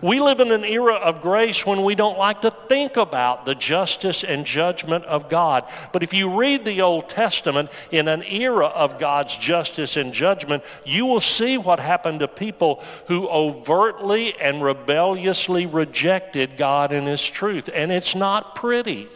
We 0.00 0.20
live 0.20 0.40
in 0.40 0.52
an 0.52 0.64
era 0.64 0.94
of 0.94 1.22
grace 1.22 1.64
when 1.64 1.82
we 1.82 1.94
don't 1.94 2.18
like 2.18 2.42
to 2.42 2.50
think 2.68 2.96
about 2.96 3.44
the 3.46 3.54
justice 3.54 4.24
and 4.24 4.44
judgment 4.44 5.04
of 5.04 5.28
God. 5.28 5.64
But 5.92 6.02
if 6.02 6.12
you 6.12 6.38
read 6.38 6.64
the 6.64 6.82
Old 6.82 7.08
Testament 7.08 7.70
in 7.90 8.08
an 8.08 8.22
era 8.24 8.66
of 8.66 8.98
God's 8.98 9.36
justice 9.36 9.96
and 9.96 10.12
judgment, 10.12 10.62
you 10.84 11.06
will 11.06 11.20
see 11.20 11.58
what 11.58 11.80
happened 11.80 12.20
to 12.20 12.28
people 12.28 12.82
who 13.08 13.28
overtly 13.28 14.38
and 14.40 14.62
rebelliously 14.62 15.66
rejected 15.66 16.56
God 16.56 16.92
and 16.92 17.06
his 17.06 17.24
truth. 17.24 17.70
And 17.72 17.92
it's 17.92 18.14
not 18.14 18.54
pretty. 18.54 19.08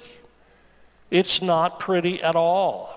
It's 1.10 1.42
not 1.42 1.78
pretty 1.80 2.22
at 2.22 2.36
all. 2.36 2.95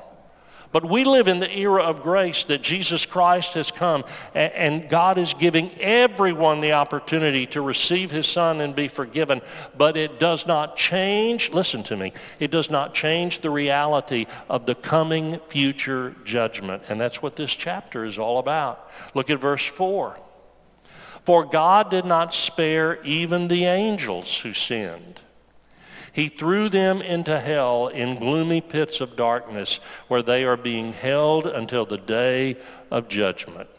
But 0.72 0.88
we 0.88 1.04
live 1.04 1.28
in 1.28 1.40
the 1.40 1.58
era 1.58 1.82
of 1.82 2.04
grace 2.04 2.44
that 2.46 2.62
Jesus 2.62 3.06
Christ 3.06 3.56
has 3.56 3.72
come 3.72 4.04
and 4.36 4.88
God 4.88 5.18
is 5.18 5.34
giving 5.34 5.72
everyone 5.80 6.62
the 6.62 6.74
opportunity 6.74 7.48
to 7.48 7.62
receive 7.62 8.12
his 8.12 8.28
son 8.28 8.62
and 8.62 8.76
be 8.76 8.88
forgiven. 8.88 9.42
But 9.78 9.98
it 9.98 10.20
does 10.20 10.46
not 10.46 10.78
change, 10.78 11.50
listen 11.52 11.82
to 11.84 11.98
me, 11.98 12.14
it 12.40 12.52
does 12.52 12.70
not 12.70 12.94
change 12.94 13.40
the 13.40 13.50
reality 13.50 14.28
of 14.48 14.68
the 14.68 14.76
coming 14.76 15.40
future 15.48 16.16
judgment. 16.24 16.84
And 16.88 17.02
that's 17.02 17.22
what 17.22 17.36
this 17.36 17.56
chapter 17.56 18.06
is 18.06 18.20
all 18.20 18.38
about. 18.38 18.92
Look 19.16 19.32
at 19.32 19.40
verse 19.40 19.66
4. 19.66 20.20
For 21.24 21.46
God 21.46 21.90
did 21.90 22.06
not 22.06 22.34
spare 22.34 23.02
even 23.04 23.48
the 23.48 23.66
angels 23.66 24.40
who 24.40 24.54
sinned. 24.54 25.19
He 26.14 26.30
threw 26.30 26.70
them 26.70 27.02
into 27.02 27.40
hell 27.40 27.88
in 27.88 28.20
gloomy 28.20 28.62
pits 28.62 29.02
of 29.02 29.16
darkness 29.16 29.80
where 30.08 30.22
they 30.22 30.44
are 30.46 30.58
being 30.58 30.94
held 30.94 31.46
until 31.46 31.86
the 31.86 31.98
day 31.98 32.58
of 32.92 33.08
judgment. 33.08 33.70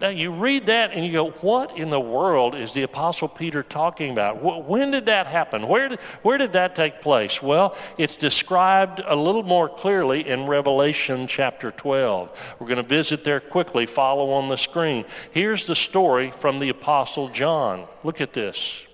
Now 0.00 0.08
you 0.08 0.30
read 0.30 0.64
that 0.66 0.92
and 0.92 1.04
you 1.04 1.12
go, 1.12 1.30
what 1.30 1.78
in 1.78 1.88
the 1.88 2.00
world 2.00 2.54
is 2.54 2.74
the 2.74 2.82
Apostle 2.82 3.28
Peter 3.28 3.62
talking 3.62 4.12
about? 4.12 4.42
When 4.42 4.90
did 4.90 5.06
that 5.06 5.26
happen? 5.26 5.66
Where 5.66 5.88
did, 5.88 6.00
where 6.22 6.36
did 6.36 6.52
that 6.52 6.76
take 6.76 7.00
place? 7.00 7.42
Well, 7.42 7.74
it's 7.96 8.16
described 8.16 9.00
a 9.06 9.16
little 9.16 9.42
more 9.42 9.68
clearly 9.68 10.28
in 10.28 10.46
Revelation 10.46 11.26
chapter 11.26 11.70
12. 11.70 12.56
We're 12.58 12.66
going 12.66 12.76
to 12.76 12.82
visit 12.82 13.24
there 13.24 13.40
quickly. 13.40 13.86
Follow 13.86 14.32
on 14.32 14.50
the 14.50 14.58
screen. 14.58 15.06
Here's 15.30 15.64
the 15.64 15.74
story 15.74 16.30
from 16.30 16.58
the 16.58 16.68
Apostle 16.68 17.30
John. 17.30 17.86
Look 18.04 18.20
at 18.20 18.34
this. 18.34 18.86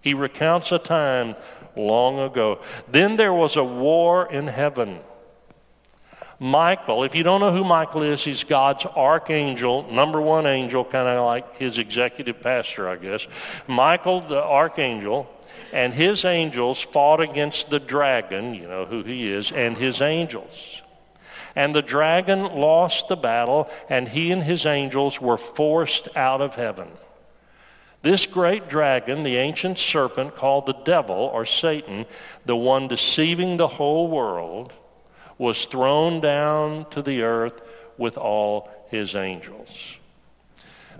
He 0.00 0.14
recounts 0.14 0.70
a 0.70 0.78
time 0.78 1.34
long 1.76 2.18
ago. 2.18 2.60
Then 2.88 3.16
there 3.16 3.32
was 3.32 3.56
a 3.56 3.64
war 3.64 4.30
in 4.30 4.46
heaven. 4.46 5.00
Michael, 6.38 7.04
if 7.04 7.14
you 7.14 7.22
don't 7.22 7.40
know 7.40 7.52
who 7.52 7.64
Michael 7.64 8.02
is, 8.02 8.22
he's 8.22 8.44
God's 8.44 8.84
archangel, 8.84 9.90
number 9.90 10.20
one 10.20 10.46
angel, 10.46 10.84
kind 10.84 11.08
of 11.08 11.24
like 11.24 11.56
his 11.56 11.78
executive 11.78 12.42
pastor, 12.42 12.88
I 12.88 12.96
guess. 12.96 13.26
Michael, 13.66 14.20
the 14.20 14.42
archangel, 14.42 15.30
and 15.72 15.94
his 15.94 16.26
angels 16.26 16.80
fought 16.80 17.20
against 17.20 17.70
the 17.70 17.80
dragon, 17.80 18.54
you 18.54 18.68
know 18.68 18.84
who 18.84 19.02
he 19.02 19.32
is, 19.32 19.50
and 19.50 19.76
his 19.78 20.02
angels. 20.02 20.82
And 21.54 21.74
the 21.74 21.82
dragon 21.82 22.42
lost 22.42 23.08
the 23.08 23.16
battle, 23.16 23.70
and 23.88 24.06
he 24.06 24.30
and 24.30 24.42
his 24.42 24.66
angels 24.66 25.20
were 25.20 25.38
forced 25.38 26.14
out 26.14 26.42
of 26.42 26.54
heaven. 26.54 26.90
This 28.06 28.24
great 28.24 28.68
dragon, 28.68 29.24
the 29.24 29.34
ancient 29.34 29.78
serpent 29.78 30.36
called 30.36 30.66
the 30.66 30.74
devil 30.74 31.16
or 31.16 31.44
Satan, 31.44 32.06
the 32.44 32.54
one 32.54 32.86
deceiving 32.86 33.56
the 33.56 33.66
whole 33.66 34.06
world, 34.06 34.72
was 35.38 35.64
thrown 35.64 36.20
down 36.20 36.88
to 36.90 37.02
the 37.02 37.22
earth 37.22 37.60
with 37.98 38.16
all 38.16 38.70
his 38.90 39.16
angels. 39.16 39.96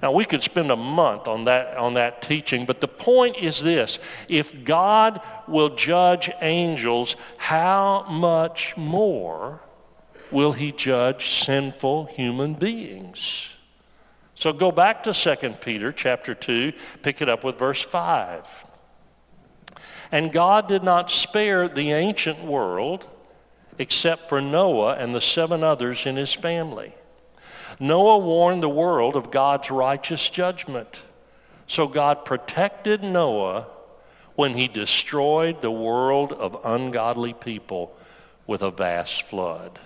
Now 0.02 0.10
we 0.10 0.24
could 0.24 0.42
spend 0.42 0.72
a 0.72 0.76
month 0.76 1.28
on 1.28 1.44
that, 1.44 1.76
on 1.76 1.94
that 1.94 2.22
teaching, 2.22 2.66
but 2.66 2.80
the 2.80 2.88
point 2.88 3.36
is 3.36 3.62
this. 3.62 4.00
If 4.28 4.64
God 4.64 5.20
will 5.46 5.76
judge 5.76 6.28
angels, 6.40 7.14
how 7.36 8.04
much 8.10 8.76
more 8.76 9.60
will 10.32 10.50
he 10.50 10.72
judge 10.72 11.28
sinful 11.28 12.06
human 12.06 12.54
beings? 12.54 13.55
So 14.36 14.52
go 14.52 14.70
back 14.70 15.02
to 15.04 15.14
2 15.14 15.54
Peter 15.62 15.92
chapter 15.92 16.34
2, 16.34 16.74
pick 17.02 17.22
it 17.22 17.28
up 17.28 17.42
with 17.42 17.58
verse 17.58 17.80
5. 17.80 18.44
And 20.12 20.30
God 20.30 20.68
did 20.68 20.84
not 20.84 21.10
spare 21.10 21.68
the 21.68 21.92
ancient 21.92 22.44
world, 22.44 23.06
except 23.78 24.28
for 24.28 24.42
Noah 24.42 24.96
and 24.96 25.14
the 25.14 25.22
seven 25.22 25.64
others 25.64 26.04
in 26.04 26.16
his 26.16 26.34
family. 26.34 26.94
Noah 27.80 28.18
warned 28.18 28.62
the 28.62 28.68
world 28.68 29.16
of 29.16 29.30
God's 29.30 29.70
righteous 29.70 30.28
judgment. 30.28 31.02
So 31.66 31.88
God 31.88 32.24
protected 32.26 33.02
Noah 33.02 33.66
when 34.34 34.54
he 34.54 34.68
destroyed 34.68 35.62
the 35.62 35.70
world 35.70 36.32
of 36.32 36.60
ungodly 36.62 37.32
people 37.32 37.96
with 38.46 38.60
a 38.60 38.70
vast 38.70 39.22
flood. 39.22 39.78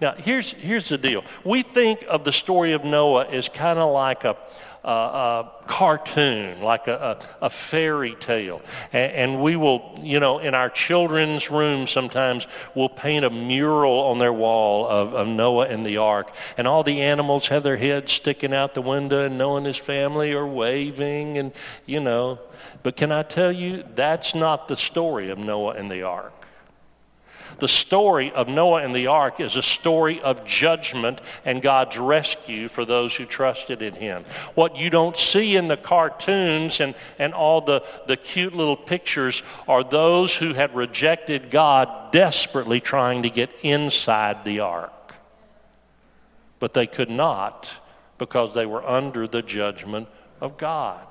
Now, 0.00 0.12
here's, 0.12 0.52
here's 0.52 0.88
the 0.88 0.98
deal. 0.98 1.24
We 1.44 1.62
think 1.62 2.04
of 2.08 2.24
the 2.24 2.32
story 2.32 2.72
of 2.72 2.84
Noah 2.84 3.26
as 3.26 3.48
kind 3.48 3.78
of 3.78 3.92
like 3.92 4.24
a, 4.24 4.36
a, 4.84 4.88
a 4.88 5.52
cartoon, 5.66 6.62
like 6.62 6.88
a, 6.88 7.18
a, 7.40 7.46
a 7.46 7.50
fairy 7.50 8.16
tale. 8.18 8.62
And, 8.92 9.12
and, 9.12 9.42
we 9.42 9.56
will, 9.56 9.98
you 10.00 10.20
know, 10.20 10.38
in 10.38 10.54
our 10.54 10.70
children's 10.70 11.50
room 11.50 11.86
sometimes 11.86 12.46
we'll 12.74 12.88
paint 12.88 13.24
a 13.24 13.30
mural 13.30 13.92
on 13.92 14.18
their 14.18 14.32
wall 14.32 14.86
of, 14.86 15.14
of 15.14 15.28
Noah 15.28 15.66
and 15.66 15.84
the 15.84 15.98
ark. 15.98 16.32
And 16.56 16.66
all 16.66 16.82
the 16.82 17.02
animals 17.02 17.48
have 17.48 17.62
their 17.62 17.76
heads 17.76 18.12
sticking 18.12 18.54
out 18.54 18.74
the 18.74 18.82
window 18.82 19.24
and 19.24 19.38
Noah 19.38 19.58
and 19.58 19.66
his 19.66 19.76
family 19.76 20.32
are 20.32 20.46
waving 20.46 21.38
and, 21.38 21.52
you 21.86 22.00
know. 22.00 22.38
But 22.82 22.96
can 22.96 23.12
I 23.12 23.22
tell 23.22 23.52
you, 23.52 23.84
that's 23.94 24.34
not 24.34 24.68
the 24.68 24.76
story 24.76 25.30
of 25.30 25.38
Noah 25.38 25.74
and 25.74 25.90
the 25.90 26.02
ark. 26.02 26.39
The 27.60 27.68
story 27.68 28.32
of 28.32 28.48
Noah 28.48 28.82
and 28.82 28.94
the 28.94 29.08
ark 29.08 29.38
is 29.38 29.54
a 29.54 29.62
story 29.62 30.20
of 30.22 30.46
judgment 30.46 31.20
and 31.44 31.60
God's 31.60 31.98
rescue 31.98 32.68
for 32.68 32.86
those 32.86 33.14
who 33.14 33.26
trusted 33.26 33.82
in 33.82 33.94
him. 33.94 34.24
What 34.54 34.76
you 34.76 34.88
don't 34.88 35.16
see 35.16 35.56
in 35.56 35.68
the 35.68 35.76
cartoons 35.76 36.80
and, 36.80 36.94
and 37.18 37.34
all 37.34 37.60
the, 37.60 37.84
the 38.06 38.16
cute 38.16 38.54
little 38.54 38.76
pictures 38.76 39.42
are 39.68 39.84
those 39.84 40.34
who 40.34 40.54
had 40.54 40.74
rejected 40.74 41.50
God 41.50 42.10
desperately 42.12 42.80
trying 42.80 43.22
to 43.24 43.30
get 43.30 43.50
inside 43.62 44.44
the 44.44 44.60
ark. 44.60 45.14
But 46.60 46.72
they 46.72 46.86
could 46.86 47.10
not 47.10 47.74
because 48.16 48.54
they 48.54 48.66
were 48.66 48.86
under 48.86 49.28
the 49.28 49.42
judgment 49.42 50.08
of 50.40 50.56
God. 50.56 51.06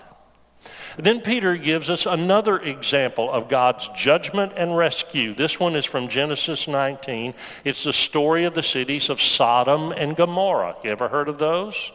Then 1.02 1.22
Peter 1.22 1.56
gives 1.56 1.90
us 1.90 2.06
another 2.06 2.60
example 2.60 3.32
of 3.32 3.48
God's 3.48 3.88
judgment 3.90 4.52
and 4.58 4.76
rescue. 4.76 5.34
This 5.34 5.58
one 5.58 5.76
is 5.76 5.86
from 5.86 6.10
Genesis 6.10 6.68
19. 6.68 7.34
It's 7.64 7.86
the 7.86 7.94
story 7.94 8.44
of 8.44 8.54
the 8.54 8.64
cities 8.64 9.10
of 9.10 9.22
Sodom 9.22 9.94
and 9.94 10.18
Gomorrah. 10.18 10.76
You 10.84 10.92
ever 10.92 11.08
heard 11.08 11.30
of 11.30 11.38
those? 11.38 11.94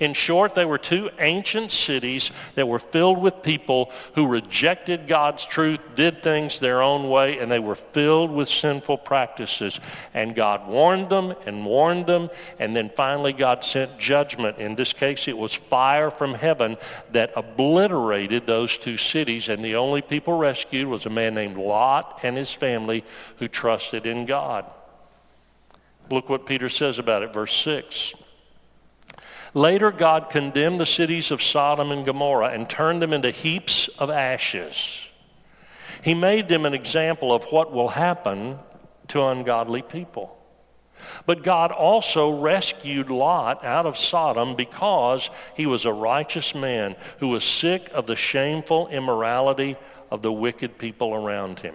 In 0.00 0.14
short, 0.14 0.54
they 0.54 0.64
were 0.64 0.78
two 0.78 1.10
ancient 1.18 1.70
cities 1.70 2.32
that 2.54 2.66
were 2.66 2.78
filled 2.78 3.20
with 3.20 3.42
people 3.42 3.92
who 4.14 4.26
rejected 4.26 5.06
God's 5.06 5.44
truth, 5.44 5.78
did 5.94 6.22
things 6.22 6.58
their 6.58 6.80
own 6.80 7.10
way, 7.10 7.38
and 7.38 7.52
they 7.52 7.58
were 7.58 7.74
filled 7.74 8.30
with 8.30 8.48
sinful 8.48 8.96
practices. 8.98 9.78
And 10.14 10.34
God 10.34 10.66
warned 10.66 11.10
them 11.10 11.34
and 11.44 11.66
warned 11.66 12.06
them, 12.06 12.30
and 12.58 12.74
then 12.74 12.88
finally 12.88 13.34
God 13.34 13.62
sent 13.62 13.98
judgment. 13.98 14.56
In 14.56 14.74
this 14.74 14.94
case, 14.94 15.28
it 15.28 15.36
was 15.36 15.54
fire 15.54 16.10
from 16.10 16.32
heaven 16.32 16.78
that 17.12 17.32
obliterated 17.36 18.46
those 18.46 18.78
two 18.78 18.96
cities, 18.96 19.50
and 19.50 19.62
the 19.62 19.76
only 19.76 20.00
people 20.00 20.38
rescued 20.38 20.88
was 20.88 21.04
a 21.04 21.10
man 21.10 21.34
named 21.34 21.58
Lot 21.58 22.20
and 22.22 22.38
his 22.38 22.52
family 22.52 23.04
who 23.36 23.48
trusted 23.48 24.06
in 24.06 24.24
God. 24.24 24.64
Look 26.08 26.30
what 26.30 26.46
Peter 26.46 26.70
says 26.70 26.98
about 26.98 27.22
it, 27.22 27.34
verse 27.34 27.54
6. 27.54 28.14
Later, 29.54 29.90
God 29.90 30.30
condemned 30.30 30.78
the 30.78 30.86
cities 30.86 31.30
of 31.30 31.42
Sodom 31.42 31.90
and 31.90 32.06
Gomorrah 32.06 32.50
and 32.50 32.68
turned 32.68 33.02
them 33.02 33.12
into 33.12 33.30
heaps 33.30 33.88
of 33.88 34.10
ashes. 34.10 35.08
He 36.02 36.14
made 36.14 36.48
them 36.48 36.64
an 36.64 36.74
example 36.74 37.32
of 37.32 37.44
what 37.50 37.72
will 37.72 37.88
happen 37.88 38.58
to 39.08 39.24
ungodly 39.24 39.82
people. 39.82 40.36
But 41.26 41.42
God 41.42 41.72
also 41.72 42.40
rescued 42.40 43.10
Lot 43.10 43.64
out 43.64 43.86
of 43.86 43.96
Sodom 43.96 44.54
because 44.54 45.30
he 45.54 45.66
was 45.66 45.84
a 45.84 45.92
righteous 45.92 46.54
man 46.54 46.96
who 47.18 47.28
was 47.28 47.44
sick 47.44 47.90
of 47.92 48.06
the 48.06 48.16
shameful 48.16 48.88
immorality 48.88 49.76
of 50.10 50.22
the 50.22 50.32
wicked 50.32 50.78
people 50.78 51.14
around 51.14 51.60
him. 51.60 51.74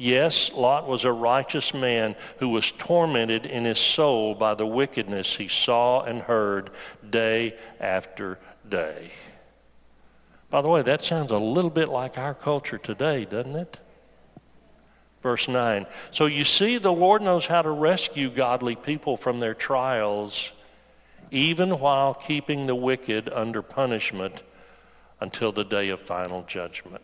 Yes, 0.00 0.50
Lot 0.54 0.88
was 0.88 1.04
a 1.04 1.12
righteous 1.12 1.74
man 1.74 2.16
who 2.38 2.48
was 2.48 2.72
tormented 2.72 3.44
in 3.44 3.66
his 3.66 3.78
soul 3.78 4.34
by 4.34 4.54
the 4.54 4.64
wickedness 4.64 5.36
he 5.36 5.46
saw 5.46 6.04
and 6.04 6.22
heard 6.22 6.70
day 7.10 7.54
after 7.78 8.38
day. 8.66 9.10
By 10.48 10.62
the 10.62 10.68
way, 10.68 10.80
that 10.80 11.02
sounds 11.02 11.32
a 11.32 11.38
little 11.38 11.68
bit 11.68 11.90
like 11.90 12.16
our 12.16 12.32
culture 12.32 12.78
today, 12.78 13.26
doesn't 13.26 13.54
it? 13.54 13.78
Verse 15.22 15.48
9. 15.48 15.84
So 16.12 16.24
you 16.24 16.46
see, 16.46 16.78
the 16.78 16.90
Lord 16.90 17.20
knows 17.20 17.44
how 17.44 17.60
to 17.60 17.70
rescue 17.70 18.30
godly 18.30 18.76
people 18.76 19.18
from 19.18 19.38
their 19.38 19.52
trials, 19.52 20.52
even 21.30 21.78
while 21.78 22.14
keeping 22.14 22.66
the 22.66 22.74
wicked 22.74 23.28
under 23.28 23.60
punishment 23.60 24.44
until 25.20 25.52
the 25.52 25.64
day 25.64 25.90
of 25.90 26.00
final 26.00 26.42
judgment. 26.44 27.02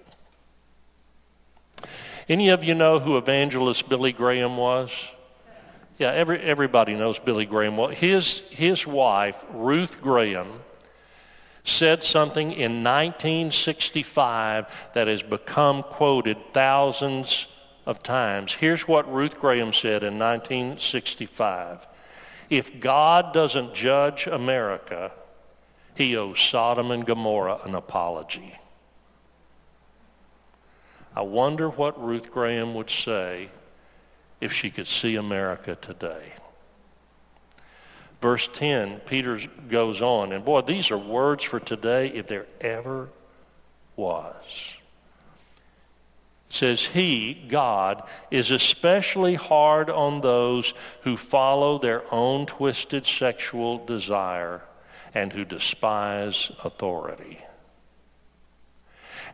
Any 2.29 2.49
of 2.49 2.65
you 2.65 2.75
know 2.75 2.99
who 2.99 3.17
evangelist 3.17 3.89
Billy 3.89 4.13
Graham 4.13 4.57
was? 4.57 5.13
Yeah, 5.99 6.11
every, 6.11 6.41
everybody 6.41 6.95
knows 6.95 7.19
Billy 7.19 7.47
Graham. 7.47 7.77
Well, 7.77 7.89
his, 7.89 8.41
his 8.51 8.87
wife, 8.87 9.45
Ruth 9.51 10.03
Graham, 10.03 10.61
said 11.63 12.05
something 12.05 12.53
in 12.53 12.85
1965 12.85 14.67
that 14.95 15.09
has 15.09 15.23
become 15.23 15.83
quoted 15.83 16.37
thousands 16.53 17.47
of 17.87 18.03
times. 18.03 18.53
Here's 18.53 18.87
what 18.87 19.13
Ruth 19.13 19.41
Graham 19.41 19.73
said 19.73 20.03
in 20.03 20.19
1965. 20.19 21.87
If 22.51 22.79
God 22.81 23.33
doesn't 23.33 23.75
judge 23.75 24.27
America, 24.27 25.13
he 25.97 26.17
owes 26.17 26.41
Sodom 26.41 26.91
and 26.91 27.07
Gomorrah 27.07 27.61
an 27.65 27.75
apology. 27.75 28.53
I 31.17 31.23
wonder 31.23 31.71
what 31.71 32.01
Ruth 32.05 32.31
Graham 32.31 32.75
would 32.75 32.91
say 32.91 33.49
if 34.39 34.53
she 34.53 34.69
could 34.69 34.87
see 34.87 35.17
America 35.17 35.75
today. 35.75 36.35
Verse 38.21 38.49
10, 38.53 39.01
Peter 39.01 39.41
goes 39.71 40.03
on, 40.03 40.33
and 40.33 40.45
boy, 40.45 40.61
these 40.61 40.91
are 40.91 40.99
words 40.99 41.43
for 41.43 41.59
today 41.59 42.09
if 42.09 42.27
there 42.27 42.47
ever 42.61 43.09
was. 43.97 44.77
says 46.51 46.85
he, 46.85 47.35
God, 47.49 48.03
is 48.31 48.51
especially 48.51 49.35
hard 49.35 49.89
on 49.89 50.21
those 50.21 50.75
who 51.03 51.17
follow 51.17 51.79
their 51.79 52.03
own 52.13 52.47
twisted 52.47 53.07
sexual 53.07 53.85
desire 53.85 54.63
and 55.15 55.33
who 55.33 55.45
despise 55.45 56.51
authority. 56.63 57.39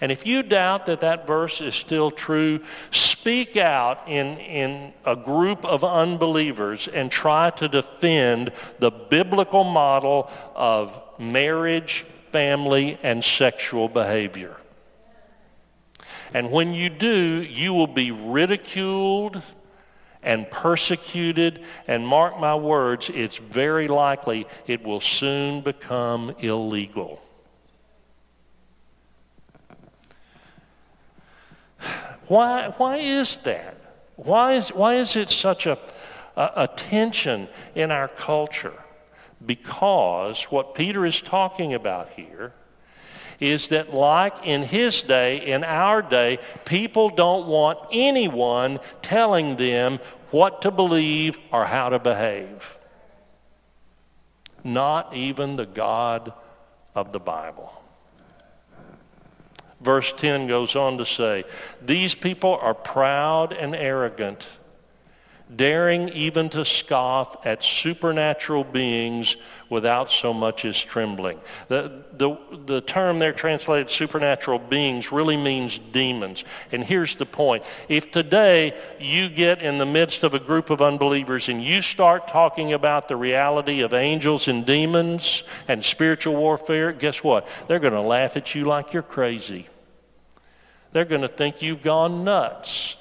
And 0.03 0.11
if 0.11 0.27
you 0.27 0.43
doubt 0.43 0.87
that 0.87 0.99
that 1.03 1.29
verse 1.29 1.61
is 1.61 1.77
still 1.77 2.11
true, 2.11 2.59
speak 2.91 3.57
out 3.57 4.03
in, 4.09 4.37
in 4.39 4.93
a 5.07 5.15
group 5.15 5.65
of 5.65 5.85
unbelievers 5.85 6.89
and 6.89 7.09
try 7.09 7.51
to 7.51 7.69
defend 7.69 8.51
the 8.81 8.91
biblical 8.91 9.63
model 9.63 10.29
of 10.57 11.01
marriage, 11.21 12.05
family, 12.33 12.99
and 13.05 13.23
sexual 13.23 13.89
behavior. 13.89 14.57
And 16.35 16.51
when 16.51 16.75
you 16.75 16.89
do, 16.89 17.45
you 17.49 17.73
will 17.73 17.87
be 17.87 18.11
ridiculed 18.11 19.41
and 20.25 20.51
persecuted. 20.51 21.63
And 21.87 22.05
mark 22.05 22.41
my 22.41 22.57
words, 22.57 23.09
it's 23.09 23.37
very 23.37 23.87
likely 23.87 24.49
it 24.67 24.83
will 24.83 25.01
soon 25.01 25.61
become 25.61 26.35
illegal. 26.41 27.23
Why, 32.29 32.73
why 32.77 32.97
is 32.99 33.37
that? 33.39 33.77
Why 34.17 34.55
is, 34.55 34.69
why 34.69 34.95
is 34.95 35.17
it 35.17 35.31
such 35.31 35.67
a, 35.67 35.79
a, 36.37 36.51
a 36.57 36.69
tension 36.69 37.49
in 37.75 37.91
our 37.91 38.09
culture? 38.09 38.75
Because 39.45 40.45
what 40.45 40.75
Peter 40.75 41.05
is 41.05 41.21
talking 41.21 41.75
about 41.75 42.11
here 42.11 42.53
is 43.41 43.69
that 43.69 43.93
like 43.93 44.47
in 44.47 44.63
his 44.63 45.03
day, 45.03 45.39
in 45.39 45.65
our 45.65 46.01
day, 46.01 46.39
people 46.65 47.09
don't 47.11 47.49
want 47.49 47.79
anyone 47.91 48.79
telling 49.03 49.57
them 49.57 49.99
what 50.31 50.63
to 50.63 50.71
believe 50.71 51.39
or 51.51 51.65
how 51.65 51.89
to 51.89 51.99
behave. 51.99 52.79
Not 54.63 55.13
even 55.15 55.57
the 55.57 55.67
God 55.67 56.33
of 56.95 57.13
the 57.13 57.19
Bible. 57.19 57.73
Verse 59.83 60.13
10 60.13 60.47
goes 60.47 60.77
on 60.77 60.99
to 60.99 61.07
say, 61.07 61.45
These 61.85 62.15
people 62.15 62.59
are 62.63 62.75
proud 62.75 63.53
and 63.53 63.75
arrogant, 63.75 64.47
daring 65.55 66.09
even 66.11 66.49
to 66.51 66.65
scoff 66.65 67.45
at 67.45 67.65
supernatural 67.65 68.63
beings 68.63 69.37
without 69.69 70.09
so 70.09 70.33
much 70.33 70.65
as 70.65 70.81
trembling. 70.81 71.41
The, 71.67 72.05
the, 72.13 72.37
the 72.65 72.81
term 72.81 73.19
there 73.19 73.33
translated 73.33 73.91
supernatural 73.91 74.61
beings 74.61 75.11
really 75.11 75.37
means 75.37 75.79
demons. 75.79 76.45
And 76.71 76.85
here's 76.85 77.17
the 77.17 77.27
point. 77.27 77.65
If 77.89 78.13
today 78.13 78.79
you 79.01 79.29
get 79.29 79.63
in 79.63 79.79
the 79.79 79.87
midst 79.87 80.23
of 80.23 80.35
a 80.35 80.39
group 80.39 80.71
of 80.71 80.81
unbelievers 80.81 81.49
and 81.49 81.63
you 81.63 81.83
start 81.83 82.29
talking 82.29 82.73
about 82.73 83.09
the 83.09 83.17
reality 83.17 83.81
of 83.81 83.95
angels 83.95 84.47
and 84.47 84.65
demons 84.65 85.43
and 85.67 85.85
spiritual 85.85 86.37
warfare, 86.37 86.93
guess 86.93 87.25
what? 87.25 87.49
They're 87.67 87.81
going 87.81 87.95
to 87.95 88.01
laugh 88.01 88.37
at 88.37 88.55
you 88.55 88.65
like 88.67 88.93
you're 88.93 89.03
crazy. 89.03 89.67
They're 90.93 91.05
going 91.05 91.23
to 91.23 91.29
think 91.29 91.63
you've 91.63 91.83
gone 91.83 92.25
nuts. 92.25 92.97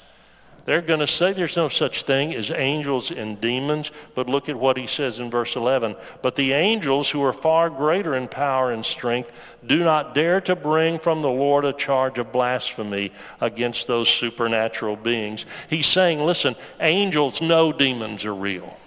They're 0.66 0.82
going 0.82 1.00
to 1.00 1.08
say 1.08 1.34
there's 1.34 1.58
no 1.58 1.70
such 1.70 2.04
thing 2.04 2.36
as 2.36 2.52
angels 2.52 3.10
and 3.10 3.42
demons, 3.42 3.92
but 4.14 4.30
look 4.30 4.48
at 4.48 4.56
what 4.56 4.78
he 4.78 4.86
says 4.86 5.20
in 5.20 5.32
verse 5.32 5.56
11. 5.56 5.96
But 6.22 6.36
the 6.36 6.54
angels 6.54 7.10
who 7.10 7.24
are 7.24 7.34
far 7.34 7.70
greater 7.70 8.16
in 8.16 8.28
power 8.28 8.72
and 8.72 8.86
strength 8.86 9.32
do 9.66 9.84
not 9.84 10.14
dare 10.14 10.40
to 10.42 10.56
bring 10.56 11.00
from 11.00 11.22
the 11.22 11.30
Lord 11.30 11.66
a 11.66 11.74
charge 11.74 12.20
of 12.20 12.32
blasphemy 12.32 13.12
against 13.40 13.88
those 13.88 14.08
supernatural 14.08 14.96
beings. 14.96 15.48
He's 15.68 15.88
saying, 15.88 16.20
listen, 16.20 16.56
angels 16.80 17.42
know 17.42 17.74
demons 17.74 18.24
are 18.24 18.36
real. 18.36 18.78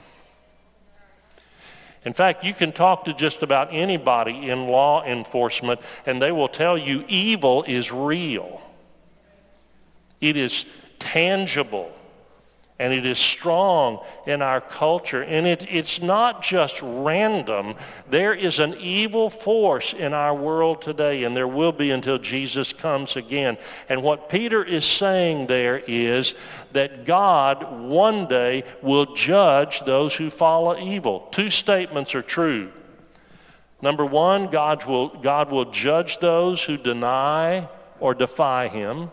In 2.04 2.12
fact, 2.12 2.44
you 2.44 2.54
can 2.54 2.70
talk 2.70 3.06
to 3.06 3.14
just 3.14 3.42
about 3.42 3.68
anybody 3.72 4.50
in 4.50 4.68
law 4.68 5.02
enforcement 5.04 5.80
and 6.06 6.20
they 6.22 6.32
will 6.32 6.48
tell 6.48 6.78
you 6.78 7.04
evil 7.08 7.64
is 7.66 7.90
real. 7.90 8.60
It 10.24 10.38
is 10.38 10.64
tangible 10.98 11.92
and 12.78 12.92
it 12.92 13.06
is 13.06 13.18
strong 13.18 14.00
in 14.26 14.42
our 14.42 14.60
culture. 14.60 15.22
And 15.22 15.46
it, 15.46 15.66
it's 15.70 16.02
not 16.02 16.42
just 16.42 16.80
random. 16.82 17.76
There 18.10 18.34
is 18.34 18.58
an 18.58 18.74
evil 18.80 19.30
force 19.30 19.92
in 19.92 20.12
our 20.12 20.34
world 20.34 20.82
today, 20.82 21.22
and 21.22 21.36
there 21.36 21.46
will 21.46 21.70
be 21.72 21.92
until 21.92 22.18
Jesus 22.18 22.72
comes 22.72 23.16
again. 23.16 23.58
And 23.88 24.02
what 24.02 24.28
Peter 24.28 24.64
is 24.64 24.84
saying 24.84 25.46
there 25.46 25.82
is 25.86 26.34
that 26.72 27.04
God 27.04 27.80
one 27.80 28.26
day 28.26 28.64
will 28.82 29.14
judge 29.14 29.82
those 29.82 30.16
who 30.16 30.30
follow 30.30 30.76
evil. 30.76 31.28
Two 31.30 31.50
statements 31.50 32.14
are 32.16 32.22
true. 32.22 32.72
Number 33.82 34.04
one, 34.04 34.48
God 34.48 34.84
will, 34.86 35.08
God 35.08 35.50
will 35.50 35.70
judge 35.70 36.18
those 36.18 36.62
who 36.64 36.76
deny 36.76 37.68
or 38.00 38.14
defy 38.14 38.66
him. 38.66 39.10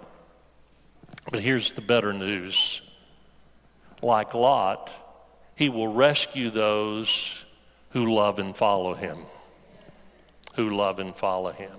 But 1.30 1.42
here's 1.42 1.74
the 1.74 1.82
better 1.82 2.14
news. 2.14 2.82
Like 4.02 4.34
Lot, 4.34 4.90
he 5.56 5.70
will 5.70 5.88
rescue 5.88 6.50
those 6.50 7.46
who 7.92 8.14
love 8.14 8.40
and 8.40 8.56
follow 8.56 8.94
him. 8.94 9.20
Who 10.56 10.70
love 10.70 11.00
and 11.00 11.16
follow 11.16 11.52
him. 11.52 11.72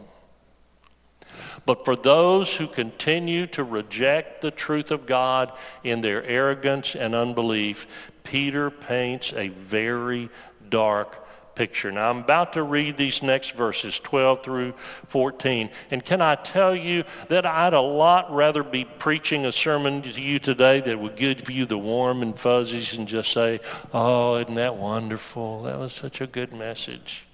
But 1.67 1.85
for 1.85 1.97
those 1.97 2.57
who 2.57 2.67
continue 2.67 3.47
to 3.49 3.65
reject 3.65 4.41
the 4.41 4.51
truth 4.51 4.91
of 4.91 5.07
God 5.07 5.53
in 5.85 6.01
their 6.01 6.23
arrogance 6.25 6.95
and 6.95 7.15
unbelief, 7.15 7.87
Peter 8.25 8.71
paints 8.71 9.33
a 9.33 9.49
very 9.49 10.29
dark 10.69 11.22
picture. 11.55 11.93
Now, 11.93 12.11
I'm 12.11 12.19
about 12.19 12.55
to 12.55 12.63
read 12.63 12.97
these 12.97 13.23
next 13.23 13.53
verses, 13.53 13.99
12 14.01 14.43
through 14.43 14.73
14. 15.09 15.71
And 15.91 16.05
can 16.05 16.21
I 16.21 16.35
tell 16.35 16.75
you 16.75 17.05
that 17.29 17.47
I'd 17.47 17.75
a 17.75 17.81
lot 17.81 18.33
rather 18.33 18.63
be 18.63 18.85
preaching 18.85 19.47
a 19.47 19.53
sermon 19.53 20.03
to 20.03 20.21
you 20.21 20.39
today 20.39 20.81
that 20.81 20.99
would 20.99 21.17
give 21.17 21.51
you 21.51 21.67
the 21.67 21.79
warm 21.79 22.23
and 22.23 22.39
fuzzies 22.39 22.97
and 22.97 23.07
just 23.07 23.33
say, 23.33 23.61
oh, 23.93 24.37
isn't 24.37 24.55
that 24.55 24.77
wonderful? 24.77 25.63
That 25.65 25.79
was 25.79 25.93
such 25.93 26.21
a 26.21 26.27
good 26.27 26.53
message. 26.53 27.27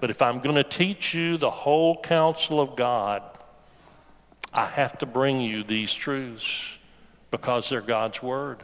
But 0.00 0.10
if 0.10 0.20
I'm 0.20 0.40
going 0.40 0.56
to 0.56 0.64
teach 0.64 1.14
you 1.14 1.36
the 1.38 1.50
whole 1.50 2.00
counsel 2.00 2.60
of 2.60 2.76
God, 2.76 3.22
I 4.52 4.66
have 4.66 4.98
to 4.98 5.06
bring 5.06 5.40
you 5.40 5.62
these 5.62 5.92
truths 5.92 6.78
because 7.30 7.68
they're 7.68 7.80
God's 7.80 8.22
word. 8.22 8.62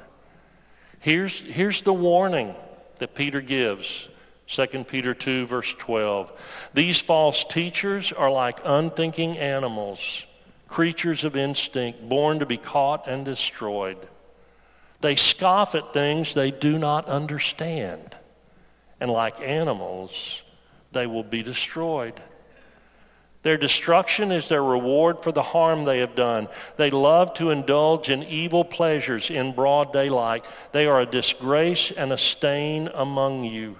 Here's, 1.00 1.40
here's 1.40 1.82
the 1.82 1.92
warning 1.92 2.54
that 2.98 3.14
Peter 3.14 3.40
gives 3.40 4.08
2 4.52 4.84
Peter 4.84 5.14
2, 5.14 5.46
verse 5.46 5.72
12. 5.78 6.30
These 6.74 7.00
false 7.00 7.42
teachers 7.42 8.12
are 8.12 8.30
like 8.30 8.60
unthinking 8.62 9.38
animals, 9.38 10.26
creatures 10.68 11.24
of 11.24 11.36
instinct, 11.36 12.06
born 12.06 12.38
to 12.40 12.44
be 12.44 12.58
caught 12.58 13.08
and 13.08 13.24
destroyed. 13.24 13.96
They 15.00 15.16
scoff 15.16 15.74
at 15.74 15.94
things 15.94 16.34
they 16.34 16.50
do 16.50 16.78
not 16.78 17.06
understand. 17.06 18.14
And 19.00 19.10
like 19.10 19.40
animals, 19.40 20.42
they 20.92 21.06
will 21.06 21.24
be 21.24 21.42
destroyed. 21.42 22.20
Their 23.42 23.56
destruction 23.56 24.30
is 24.30 24.50
their 24.50 24.62
reward 24.62 25.22
for 25.22 25.32
the 25.32 25.42
harm 25.42 25.84
they 25.84 26.00
have 26.00 26.14
done. 26.14 26.46
They 26.76 26.90
love 26.90 27.32
to 27.34 27.48
indulge 27.48 28.10
in 28.10 28.22
evil 28.24 28.66
pleasures 28.66 29.30
in 29.30 29.54
broad 29.54 29.94
daylight. 29.94 30.44
They 30.72 30.86
are 30.86 31.00
a 31.00 31.06
disgrace 31.06 31.90
and 31.90 32.12
a 32.12 32.18
stain 32.18 32.90
among 32.92 33.44
you. 33.44 33.78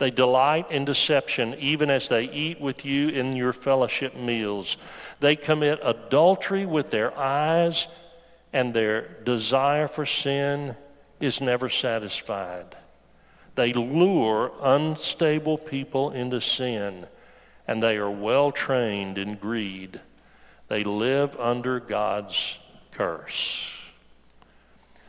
They 0.00 0.10
delight 0.10 0.70
in 0.70 0.86
deception 0.86 1.54
even 1.58 1.90
as 1.90 2.08
they 2.08 2.24
eat 2.24 2.58
with 2.58 2.86
you 2.86 3.10
in 3.10 3.36
your 3.36 3.52
fellowship 3.52 4.16
meals. 4.16 4.78
They 5.20 5.36
commit 5.36 5.78
adultery 5.82 6.64
with 6.64 6.88
their 6.88 7.16
eyes 7.18 7.86
and 8.50 8.72
their 8.72 9.02
desire 9.24 9.88
for 9.88 10.06
sin 10.06 10.74
is 11.20 11.42
never 11.42 11.68
satisfied. 11.68 12.78
They 13.56 13.74
lure 13.74 14.52
unstable 14.62 15.58
people 15.58 16.12
into 16.12 16.40
sin 16.40 17.06
and 17.68 17.82
they 17.82 17.98
are 17.98 18.10
well 18.10 18.52
trained 18.52 19.18
in 19.18 19.34
greed. 19.34 20.00
They 20.68 20.82
live 20.82 21.38
under 21.38 21.78
God's 21.78 22.58
curse. 22.92 23.76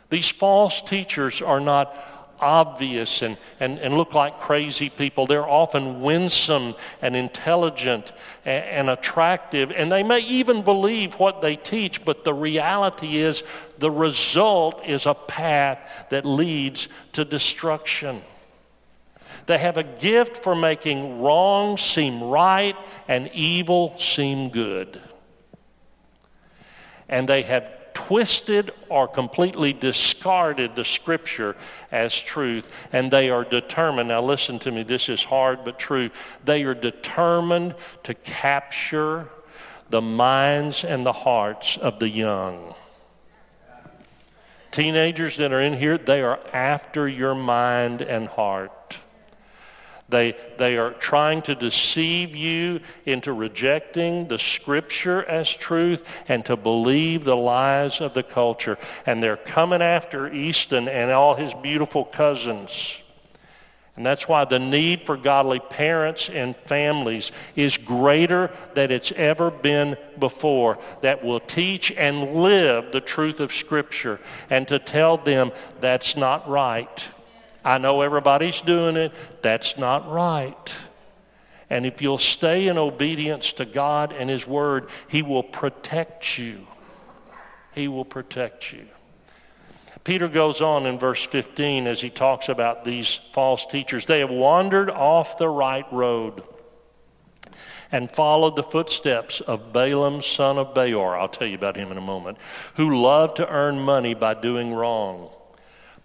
These 0.09 0.31
false 0.31 0.81
teachers 0.81 1.41
are 1.41 1.61
not 1.61 1.95
obvious 2.41 3.21
and, 3.21 3.37
and, 3.59 3.79
and 3.79 3.95
look 3.95 4.13
like 4.13 4.39
crazy 4.39 4.89
people. 4.89 5.25
They're 5.25 5.47
often 5.47 6.01
winsome 6.01 6.75
and 7.01 7.15
intelligent 7.15 8.11
and, 8.45 8.65
and 8.65 8.89
attractive, 8.89 9.71
and 9.71 9.91
they 9.91 10.03
may 10.03 10.19
even 10.19 10.61
believe 10.61 11.15
what 11.15 11.41
they 11.41 11.55
teach, 11.55 12.03
but 12.03 12.23
the 12.23 12.33
reality 12.33 13.17
is 13.17 13.43
the 13.79 13.91
result 13.91 14.85
is 14.85 15.05
a 15.05 15.13
path 15.13 16.07
that 16.09 16.25
leads 16.25 16.89
to 17.13 17.25
destruction. 17.25 18.21
They 19.47 19.57
have 19.57 19.77
a 19.77 19.83
gift 19.83 20.43
for 20.43 20.55
making 20.55 21.21
wrong 21.21 21.77
seem 21.77 22.21
right 22.23 22.75
and 23.07 23.29
evil 23.33 23.97
seem 23.97 24.49
good. 24.49 25.01
and 27.11 27.27
they 27.27 27.43
have 27.43 27.69
twisted 28.07 28.71
or 28.89 29.07
completely 29.07 29.73
discarded 29.73 30.75
the 30.75 30.83
scripture 30.83 31.55
as 31.91 32.17
truth 32.19 32.71
and 32.91 33.11
they 33.11 33.29
are 33.29 33.43
determined. 33.43 34.09
Now 34.09 34.21
listen 34.21 34.59
to 34.59 34.71
me. 34.71 34.83
This 34.83 35.09
is 35.09 35.23
hard 35.23 35.63
but 35.63 35.77
true. 35.77 36.09
They 36.43 36.63
are 36.63 36.73
determined 36.73 37.75
to 38.03 38.13
capture 38.13 39.29
the 39.89 40.01
minds 40.01 40.83
and 40.83 41.05
the 41.05 41.13
hearts 41.13 41.77
of 41.77 41.99
the 41.99 42.09
young. 42.09 42.73
Teenagers 44.71 45.37
that 45.37 45.51
are 45.51 45.61
in 45.61 45.77
here 45.77 45.97
they 45.97 46.21
are 46.21 46.39
after 46.53 47.07
your 47.07 47.35
mind 47.35 48.01
and 48.01 48.27
heart 48.27 48.71
they, 50.11 50.35
they 50.57 50.77
are 50.77 50.91
trying 50.91 51.41
to 51.43 51.55
deceive 51.55 52.35
you 52.35 52.81
into 53.05 53.33
rejecting 53.33 54.27
the 54.27 54.37
scripture 54.37 55.23
as 55.23 55.49
truth 55.49 56.07
and 56.27 56.45
to 56.45 56.55
believe 56.55 57.23
the 57.23 57.35
lies 57.35 58.01
of 58.01 58.13
the 58.13 58.23
culture. 58.23 58.77
And 59.05 59.23
they're 59.23 59.37
coming 59.37 59.81
after 59.81 60.31
Easton 60.31 60.87
and 60.87 61.09
all 61.11 61.35
his 61.35 61.53
beautiful 61.55 62.05
cousins. 62.05 63.01
And 63.97 64.05
that's 64.05 64.27
why 64.27 64.45
the 64.45 64.59
need 64.59 65.05
for 65.05 65.17
godly 65.17 65.59
parents 65.59 66.29
and 66.29 66.55
families 66.55 67.31
is 67.55 67.77
greater 67.77 68.49
than 68.73 68.89
it's 68.89 69.11
ever 69.11 69.51
been 69.51 69.97
before 70.17 70.79
that 71.01 71.23
will 71.23 71.41
teach 71.41 71.91
and 71.91 72.35
live 72.35 72.91
the 72.91 73.01
truth 73.01 73.39
of 73.39 73.53
Scripture 73.53 74.19
and 74.49 74.67
to 74.69 74.79
tell 74.79 75.17
them 75.17 75.51
that's 75.81 76.15
not 76.15 76.47
right. 76.49 77.07
I 77.63 77.77
know 77.77 78.01
everybody's 78.01 78.61
doing 78.61 78.95
it. 78.95 79.11
That's 79.41 79.77
not 79.77 80.09
right. 80.09 80.75
And 81.69 81.85
if 81.85 82.01
you'll 82.01 82.17
stay 82.17 82.67
in 82.67 82.77
obedience 82.77 83.53
to 83.53 83.65
God 83.65 84.13
and 84.13 84.29
his 84.29 84.45
word, 84.45 84.89
he 85.07 85.21
will 85.21 85.43
protect 85.43 86.37
you. 86.37 86.67
He 87.73 87.87
will 87.87 88.05
protect 88.05 88.73
you. 88.73 88.87
Peter 90.03 90.27
goes 90.27 90.61
on 90.61 90.85
in 90.85 90.97
verse 90.97 91.23
15 91.23 91.87
as 91.87 92.01
he 92.01 92.09
talks 92.09 92.49
about 92.49 92.83
these 92.83 93.15
false 93.33 93.65
teachers. 93.67 94.05
They 94.05 94.19
have 94.19 94.31
wandered 94.31 94.89
off 94.89 95.37
the 95.37 95.47
right 95.47 95.85
road 95.93 96.43
and 97.91 98.09
followed 98.09 98.55
the 98.55 98.63
footsteps 98.63 99.41
of 99.41 99.71
Balaam, 99.71 100.21
son 100.21 100.57
of 100.57 100.73
Beor. 100.73 101.15
I'll 101.15 101.27
tell 101.27 101.47
you 101.47 101.55
about 101.55 101.75
him 101.75 101.91
in 101.91 101.97
a 101.97 102.01
moment, 102.01 102.37
who 102.75 103.01
loved 103.01 103.37
to 103.37 103.49
earn 103.49 103.79
money 103.79 104.13
by 104.13 104.33
doing 104.33 104.73
wrong. 104.73 105.29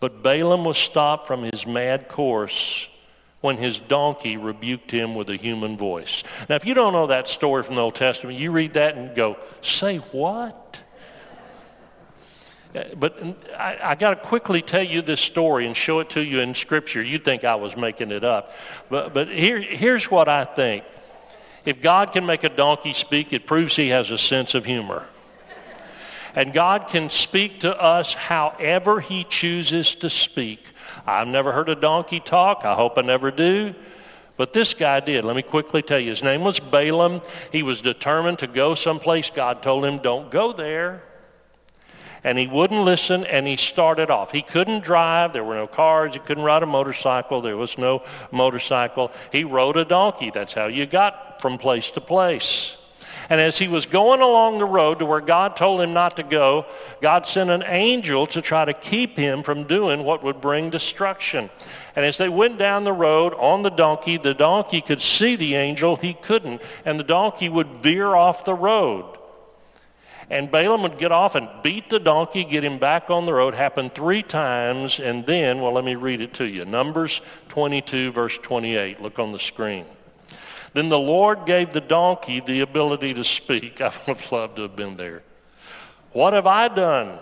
But 0.01 0.23
Balaam 0.23 0.65
was 0.65 0.77
stopped 0.77 1.27
from 1.27 1.43
his 1.43 1.67
mad 1.67 2.09
course 2.09 2.89
when 3.41 3.57
his 3.57 3.81
donkey 3.81 4.37
rebuked 4.37 4.91
him 4.91 5.15
with 5.15 5.31
a 5.31 5.37
human 5.37 5.77
voice. 5.77 6.25
Now, 6.49 6.57
if 6.57 6.67
you 6.67 6.75
don't 6.75 6.93
know 6.93 7.07
that 7.07 7.29
story 7.29 7.63
from 7.63 7.77
the 7.77 7.81
Old 7.81 7.95
Testament, 7.95 8.39
you 8.39 8.51
read 8.51 8.75
that 8.75 8.97
and 8.97 9.15
go, 9.15 9.37
say 9.61 9.99
what? 9.99 10.83
Uh, 12.75 12.85
but 12.97 13.23
I, 13.57 13.79
I 13.83 13.95
got 13.95 14.11
to 14.11 14.29
quickly 14.29 14.61
tell 14.61 14.83
you 14.83 15.01
this 15.01 15.21
story 15.21 15.67
and 15.67 15.77
show 15.77 16.01
it 16.01 16.11
to 16.11 16.23
you 16.23 16.41
in 16.41 16.55
Scripture. 16.55 17.03
You'd 17.03 17.25
think 17.25 17.45
I 17.45 17.55
was 17.55 17.77
making 17.77 18.11
it 18.11 18.25
up. 18.25 18.53
But, 18.91 19.15
but 19.15 19.29
here, 19.29 19.61
here's 19.61 20.11
what 20.11 20.29
I 20.29 20.45
think. 20.45 20.85
If 21.65 21.81
God 21.81 22.13
can 22.13 22.27
make 22.27 22.45
a 22.45 22.49
donkey 22.49 22.93
speak, 22.93 23.33
it 23.33 23.47
proves 23.47 23.77
he 23.77 23.89
has 23.89 24.11
a 24.11 24.19
sense 24.19 24.55
of 24.55 24.65
humor. 24.65 25.05
And 26.37 26.53
God 26.53 26.89
can 26.89 27.09
speak 27.09 27.61
to 27.61 27.81
us 27.81 28.13
however 28.13 29.01
he 29.01 29.25
chooses 29.25 29.95
to 29.97 30.11
speak. 30.11 30.69
I've 31.07 31.29
never 31.29 31.51
heard 31.51 31.71
a 31.71 31.75
donkey 31.75 32.21
talk. 32.21 32.61
I 32.65 32.75
hope 32.75 32.99
I 32.99 33.03
never 33.03 33.31
do. 33.31 33.75
But 34.37 34.53
this 34.53 34.75
guy 34.75 35.01
did. 35.01 35.25
Let 35.25 35.35
me 35.35 35.41
quickly 35.41 35.81
tell 35.81 35.99
you. 35.99 36.11
His 36.11 36.23
name 36.23 36.43
was 36.43 36.61
Balaam. 36.61 37.23
He 37.51 37.63
was 37.63 37.81
determined 37.81 38.39
to 38.41 38.47
go 38.47 38.75
someplace. 38.75 39.31
God 39.31 39.63
told 39.63 39.87
him, 39.87 39.97
don't 39.97 40.31
go 40.31 40.53
there. 40.53 41.03
And 42.23 42.37
he 42.39 42.47
wouldn't 42.47 42.83
listen, 42.83 43.25
and 43.25 43.47
he 43.47 43.57
started 43.57 44.11
off. 44.11 44.33
He 44.33 44.43
couldn't 44.43 44.85
drive. 44.85 45.33
There 45.33 45.45
were 45.45 45.55
no 45.55 45.67
cars. 45.67 46.13
He 46.13 46.21
couldn't 46.21 46.45
ride 46.45 46.63
a 46.63 46.67
motorcycle. 46.67 47.41
There 47.41 47.57
was 47.57 47.79
no 47.79 48.03
motorcycle. 48.31 49.11
He 49.33 49.45
rode 49.45 49.79
a 49.79 49.87
donkey. 49.87 50.31
That's 50.31 50.53
how 50.53 50.67
you 50.67 50.85
got 50.85 51.41
from 51.41 51.57
place 51.57 51.91
to 51.93 52.01
place. 52.03 52.77
And 53.29 53.41
as 53.41 53.59
he 53.59 53.67
was 53.67 53.87
going 53.87 54.21
along 54.21 54.59
the 54.59 54.67
road 54.67 55.01
to 55.01 55.07
where 55.07 55.21
God 55.21 55.57
told 55.57 55.81
him 55.81 55.93
not 55.93 56.17
to 56.17 56.23
go, 56.23 56.67
God 57.01 57.27
sent 57.27 57.51
an 57.51 57.65
angel 57.67 58.27
to 58.29 58.41
try 58.41 58.65
to 58.65 58.73
keep 58.73 59.17
him 59.17 59.43
from 59.43 59.65
doing 59.65 60.05
what 60.05 60.23
would 60.23 60.41
bring 60.41 60.71
destruction. 60.71 61.51
And 61.97 62.05
as 62.05 62.19
they 62.19 62.29
went 62.29 62.59
down 62.59 62.85
the 62.85 62.93
road 62.93 63.35
on 63.35 63.63
the 63.63 63.71
donkey, 63.71 64.17
the 64.17 64.35
donkey 64.35 64.81
could 64.81 65.01
see 65.01 65.35
the 65.35 65.57
angel, 65.57 65.97
he 65.97 66.15
couldn't. 66.15 66.63
And 66.85 67.01
the 67.01 67.05
donkey 67.05 67.49
would 67.49 67.79
veer 67.79 68.15
off 68.15 68.45
the 68.45 68.55
road. 68.55 69.17
And 70.29 70.51
Balaam 70.51 70.83
would 70.83 70.99
get 70.99 71.13
off 71.13 71.37
and 71.37 71.49
beat 71.63 71.89
the 71.89 72.01
donkey, 72.01 72.45
get 72.45 72.65
him 72.65 72.79
back 72.79 73.11
on 73.11 73.27
the 73.27 73.33
road. 73.33 73.55
Happened 73.55 73.95
three 73.95 74.23
times. 74.23 74.99
And 74.99 75.25
then, 75.25 75.61
well, 75.61 75.73
let 75.73 75.85
me 75.85 75.95
read 75.95 76.21
it 76.21 76.35
to 76.35 76.45
you. 76.45 76.65
Numbers 76.65 77.21
22, 77.49 78.13
verse 78.13 78.37
28. 78.39 79.01
Look 79.01 79.19
on 79.19 79.31
the 79.31 79.39
screen. 79.39 79.87
Then 80.77 80.91
the 80.91 80.99
Lord 80.99 81.47
gave 81.47 81.71
the 81.71 81.81
donkey 81.81 82.41
the 82.41 82.61
ability 82.61 83.15
to 83.15 83.25
speak. 83.25 83.81
I 83.81 83.91
would 84.07 84.19
have 84.19 84.31
loved 84.31 84.57
to 84.57 84.63
have 84.63 84.77
been 84.77 84.99
there. 84.99 85.23
What 86.13 86.35
have 86.35 86.47
I 86.47 86.69
done? 86.69 87.19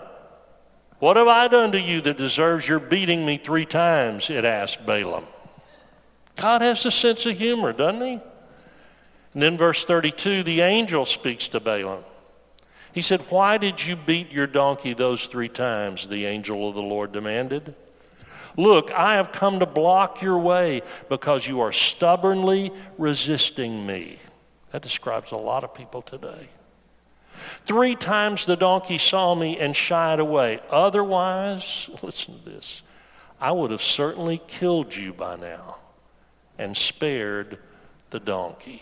What 0.99 1.15
have 1.15 1.29
I 1.29 1.47
done 1.47 1.71
to 1.71 1.79
you 1.79 2.01
that 2.01 2.17
deserves 2.17 2.67
your 2.67 2.81
beating 2.81 3.25
me 3.25 3.37
three 3.37 3.65
times? 3.65 4.29
It 4.29 4.43
asked 4.43 4.85
Balaam. 4.85 5.23
God 6.35 6.63
has 6.63 6.85
a 6.85 6.91
sense 6.91 7.25
of 7.25 7.37
humor, 7.37 7.71
doesn't 7.71 8.05
he? 8.05 8.13
And 9.33 9.41
then 9.41 9.57
verse 9.57 9.85
32, 9.85 10.43
the 10.43 10.59
angel 10.59 11.05
speaks 11.05 11.47
to 11.47 11.61
Balaam. 11.61 12.03
He 12.91 13.01
said, 13.01 13.21
why 13.29 13.57
did 13.57 13.85
you 13.85 13.95
beat 13.95 14.33
your 14.33 14.47
donkey 14.47 14.93
those 14.93 15.27
three 15.27 15.47
times? 15.47 16.07
The 16.07 16.25
angel 16.25 16.67
of 16.67 16.75
the 16.75 16.81
Lord 16.81 17.13
demanded. 17.13 17.73
Look, 18.57 18.91
I 18.91 19.15
have 19.15 19.31
come 19.31 19.59
to 19.59 19.65
block 19.65 20.21
your 20.21 20.37
way 20.37 20.81
because 21.09 21.47
you 21.47 21.61
are 21.61 21.71
stubbornly 21.71 22.71
resisting 22.97 23.85
me. 23.85 24.17
That 24.71 24.81
describes 24.81 25.31
a 25.31 25.37
lot 25.37 25.63
of 25.63 25.73
people 25.73 26.01
today. 26.01 26.49
Three 27.65 27.95
times 27.95 28.45
the 28.45 28.55
donkey 28.55 28.97
saw 28.97 29.35
me 29.35 29.59
and 29.59 29.75
shied 29.75 30.19
away. 30.19 30.59
Otherwise, 30.69 31.89
listen 32.01 32.39
to 32.39 32.45
this, 32.45 32.81
I 33.39 33.51
would 33.51 33.71
have 33.71 33.81
certainly 33.81 34.41
killed 34.47 34.95
you 34.95 35.13
by 35.13 35.35
now 35.35 35.77
and 36.57 36.75
spared 36.75 37.59
the 38.09 38.19
donkey. 38.19 38.81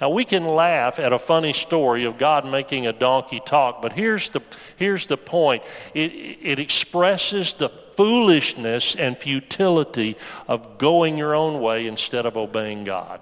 Now 0.00 0.10
we 0.10 0.24
can 0.24 0.46
laugh 0.46 0.98
at 0.98 1.12
a 1.12 1.18
funny 1.18 1.52
story 1.52 2.04
of 2.04 2.18
God 2.18 2.46
making 2.46 2.86
a 2.86 2.92
donkey 2.92 3.40
talk, 3.44 3.80
but 3.82 3.92
here's 3.92 4.28
the, 4.30 4.42
here's 4.76 5.06
the 5.06 5.16
point. 5.16 5.62
It, 5.94 6.12
it 6.42 6.58
expresses 6.58 7.52
the 7.54 7.68
foolishness 7.68 8.96
and 8.96 9.16
futility 9.16 10.16
of 10.48 10.78
going 10.78 11.18
your 11.18 11.34
own 11.34 11.60
way 11.60 11.86
instead 11.86 12.26
of 12.26 12.36
obeying 12.36 12.84
God. 12.84 13.20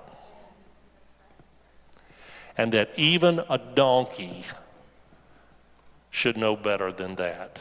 And 2.57 2.73
that 2.73 2.91
even 2.97 3.41
a 3.49 3.59
donkey 3.59 4.45
should 6.11 6.37
know 6.37 6.57
better 6.57 6.93
than 6.93 7.15
that. 7.17 7.59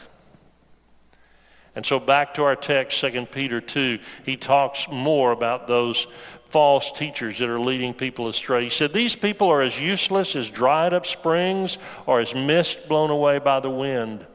And 1.74 1.86
so 1.86 2.00
back 2.00 2.34
to 2.34 2.42
our 2.42 2.56
text, 2.56 3.00
2 3.00 3.26
Peter 3.26 3.60
2, 3.60 4.00
he 4.24 4.36
talks 4.36 4.88
more 4.88 5.32
about 5.32 5.66
those 5.66 6.08
false 6.50 6.92
teachers 6.92 7.38
that 7.38 7.48
are 7.48 7.60
leading 7.60 7.94
people 7.94 8.28
astray. 8.28 8.64
He 8.64 8.70
said, 8.70 8.92
these 8.92 9.16
people 9.16 9.48
are 9.48 9.62
as 9.62 9.78
useless 9.80 10.36
as 10.36 10.50
dried 10.50 10.92
up 10.92 11.06
springs 11.06 11.78
or 12.06 12.20
as 12.20 12.34
mist 12.34 12.88
blown 12.88 13.10
away 13.10 13.38
by 13.38 13.60
the 13.60 13.70
wind. 13.70 14.26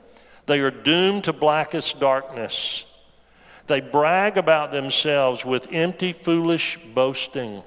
They 0.45 0.61
are 0.61 0.71
doomed 0.71 1.25
to 1.25 1.33
blackest 1.33 1.99
darkness. 1.99 2.85
They 3.67 3.81
brag 3.81 4.37
about 4.37 4.71
themselves 4.71 5.43
with 5.43 5.67
empty, 5.71 6.13
foolish 6.13 6.79
boasting. 6.93 7.63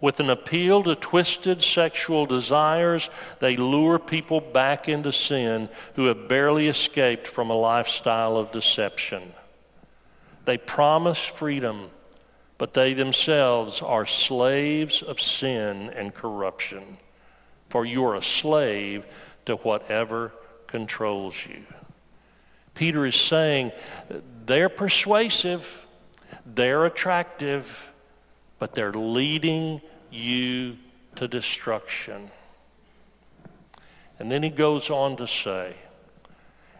With 0.00 0.20
an 0.20 0.30
appeal 0.30 0.82
to 0.84 0.94
twisted 0.94 1.62
sexual 1.62 2.24
desires, 2.24 3.10
they 3.38 3.56
lure 3.56 3.98
people 3.98 4.40
back 4.40 4.88
into 4.88 5.12
sin 5.12 5.68
who 5.94 6.06
have 6.06 6.28
barely 6.28 6.68
escaped 6.68 7.26
from 7.26 7.50
a 7.50 7.54
lifestyle 7.54 8.36
of 8.36 8.50
deception. 8.50 9.32
They 10.46 10.56
promise 10.56 11.22
freedom, 11.22 11.90
but 12.60 12.74
they 12.74 12.92
themselves 12.92 13.80
are 13.80 14.04
slaves 14.04 15.00
of 15.00 15.18
sin 15.18 15.88
and 15.96 16.12
corruption. 16.12 16.98
For 17.70 17.86
you 17.86 18.04
are 18.04 18.16
a 18.16 18.22
slave 18.22 19.06
to 19.46 19.56
whatever 19.56 20.30
controls 20.66 21.46
you. 21.46 21.64
Peter 22.74 23.06
is 23.06 23.14
saying 23.14 23.72
they're 24.44 24.68
persuasive, 24.68 25.86
they're 26.44 26.84
attractive, 26.84 27.90
but 28.58 28.74
they're 28.74 28.92
leading 28.92 29.80
you 30.10 30.76
to 31.14 31.26
destruction. 31.26 32.30
And 34.18 34.30
then 34.30 34.42
he 34.42 34.50
goes 34.50 34.90
on 34.90 35.16
to 35.16 35.26
say, 35.26 35.72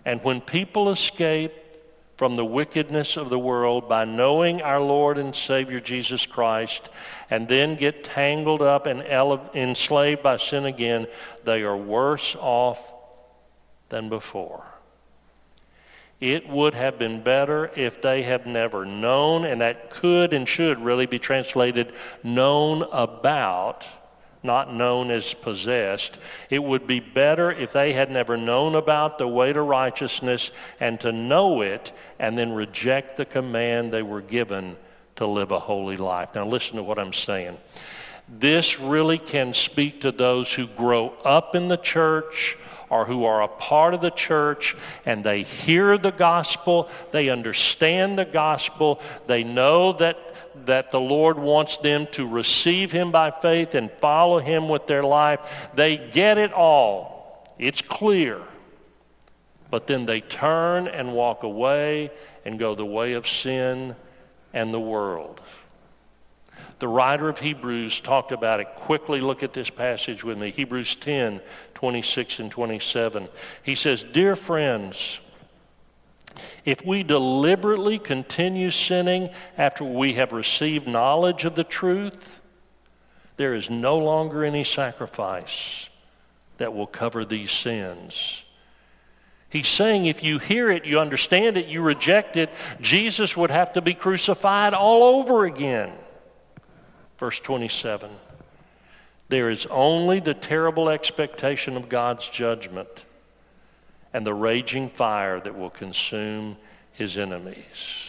and 0.04 0.22
when 0.22 0.42
people 0.42 0.90
escape 0.90 1.54
from 2.20 2.36
the 2.36 2.44
wickedness 2.44 3.16
of 3.16 3.30
the 3.30 3.38
world 3.38 3.88
by 3.88 4.04
knowing 4.04 4.60
our 4.60 4.78
Lord 4.78 5.16
and 5.16 5.34
Savior 5.34 5.80
Jesus 5.80 6.26
Christ 6.26 6.90
and 7.30 7.48
then 7.48 7.76
get 7.76 8.04
tangled 8.04 8.60
up 8.60 8.84
and 8.84 9.00
enslaved 9.54 10.22
by 10.22 10.36
sin 10.36 10.66
again, 10.66 11.06
they 11.44 11.62
are 11.62 11.78
worse 11.78 12.36
off 12.38 12.94
than 13.88 14.10
before. 14.10 14.62
It 16.20 16.46
would 16.46 16.74
have 16.74 16.98
been 16.98 17.22
better 17.22 17.70
if 17.74 18.02
they 18.02 18.20
have 18.24 18.44
never 18.44 18.84
known, 18.84 19.46
and 19.46 19.62
that 19.62 19.88
could 19.88 20.34
and 20.34 20.46
should 20.46 20.78
really 20.78 21.06
be 21.06 21.18
translated 21.18 21.94
known 22.22 22.82
about 22.92 23.88
not 24.42 24.72
known 24.72 25.10
as 25.10 25.34
possessed. 25.34 26.18
It 26.48 26.62
would 26.62 26.86
be 26.86 27.00
better 27.00 27.50
if 27.50 27.72
they 27.72 27.92
had 27.92 28.10
never 28.10 28.36
known 28.36 28.74
about 28.74 29.18
the 29.18 29.28
way 29.28 29.52
to 29.52 29.60
righteousness 29.62 30.50
and 30.78 31.00
to 31.00 31.12
know 31.12 31.60
it 31.60 31.92
and 32.18 32.36
then 32.36 32.52
reject 32.52 33.16
the 33.16 33.24
command 33.24 33.92
they 33.92 34.02
were 34.02 34.22
given 34.22 34.76
to 35.16 35.26
live 35.26 35.50
a 35.50 35.58
holy 35.58 35.96
life. 35.96 36.34
Now 36.34 36.46
listen 36.46 36.76
to 36.76 36.82
what 36.82 36.98
I'm 36.98 37.12
saying. 37.12 37.58
This 38.30 38.78
really 38.78 39.18
can 39.18 39.52
speak 39.52 40.02
to 40.02 40.12
those 40.12 40.52
who 40.52 40.66
grow 40.66 41.14
up 41.24 41.54
in 41.54 41.68
the 41.68 41.76
church 41.76 42.56
or 42.88 43.04
who 43.04 43.24
are 43.24 43.42
a 43.42 43.48
part 43.48 43.94
of 43.94 44.00
the 44.00 44.10
church 44.10 44.76
and 45.04 45.22
they 45.22 45.42
hear 45.42 45.98
the 45.98 46.12
gospel, 46.12 46.88
they 47.12 47.28
understand 47.28 48.18
the 48.18 48.24
gospel, 48.24 49.00
they 49.26 49.44
know 49.44 49.92
that 49.94 50.18
that 50.66 50.90
the 50.90 51.00
Lord 51.00 51.38
wants 51.38 51.78
them 51.78 52.06
to 52.12 52.26
receive 52.26 52.92
him 52.92 53.10
by 53.10 53.30
faith 53.30 53.74
and 53.74 53.90
follow 53.92 54.40
him 54.40 54.68
with 54.68 54.86
their 54.86 55.02
life. 55.02 55.40
They 55.74 55.96
get 55.96 56.38
it 56.38 56.52
all. 56.52 57.46
It's 57.58 57.82
clear. 57.82 58.40
But 59.70 59.86
then 59.86 60.06
they 60.06 60.20
turn 60.20 60.88
and 60.88 61.12
walk 61.12 61.44
away 61.44 62.10
and 62.44 62.58
go 62.58 62.74
the 62.74 62.84
way 62.84 63.12
of 63.12 63.28
sin 63.28 63.94
and 64.52 64.74
the 64.74 64.80
world. 64.80 65.40
The 66.80 66.88
writer 66.88 67.28
of 67.28 67.38
Hebrews 67.38 68.00
talked 68.00 68.32
about 68.32 68.60
it. 68.60 68.68
Quickly 68.74 69.20
look 69.20 69.42
at 69.42 69.52
this 69.52 69.68
passage 69.68 70.24
with 70.24 70.38
me. 70.38 70.50
Hebrews 70.50 70.96
10, 70.96 71.42
26 71.74 72.40
and 72.40 72.50
27. 72.50 73.28
He 73.62 73.74
says, 73.74 74.02
Dear 74.02 74.34
friends, 74.34 75.20
if 76.64 76.84
we 76.84 77.02
deliberately 77.02 77.98
continue 77.98 78.70
sinning 78.70 79.28
after 79.58 79.84
we 79.84 80.14
have 80.14 80.32
received 80.32 80.88
knowledge 80.88 81.44
of 81.44 81.54
the 81.54 81.64
truth, 81.64 82.40
there 83.36 83.54
is 83.54 83.68
no 83.68 83.98
longer 83.98 84.42
any 84.42 84.64
sacrifice 84.64 85.90
that 86.56 86.72
will 86.72 86.86
cover 86.86 87.26
these 87.26 87.52
sins. 87.52 88.44
He's 89.50 89.68
saying 89.68 90.06
if 90.06 90.24
you 90.24 90.38
hear 90.38 90.70
it, 90.70 90.86
you 90.86 90.98
understand 90.98 91.58
it, 91.58 91.66
you 91.66 91.82
reject 91.82 92.38
it, 92.38 92.48
Jesus 92.80 93.36
would 93.36 93.50
have 93.50 93.74
to 93.74 93.82
be 93.82 93.92
crucified 93.92 94.72
all 94.72 95.02
over 95.20 95.44
again. 95.44 95.92
Verse 97.20 97.38
27. 97.38 98.10
There 99.28 99.50
is 99.50 99.66
only 99.66 100.20
the 100.20 100.32
terrible 100.32 100.88
expectation 100.88 101.76
of 101.76 101.90
God's 101.90 102.26
judgment 102.30 103.04
and 104.14 104.26
the 104.26 104.32
raging 104.32 104.88
fire 104.88 105.38
that 105.38 105.54
will 105.54 105.68
consume 105.68 106.56
his 106.94 107.18
enemies. 107.18 108.08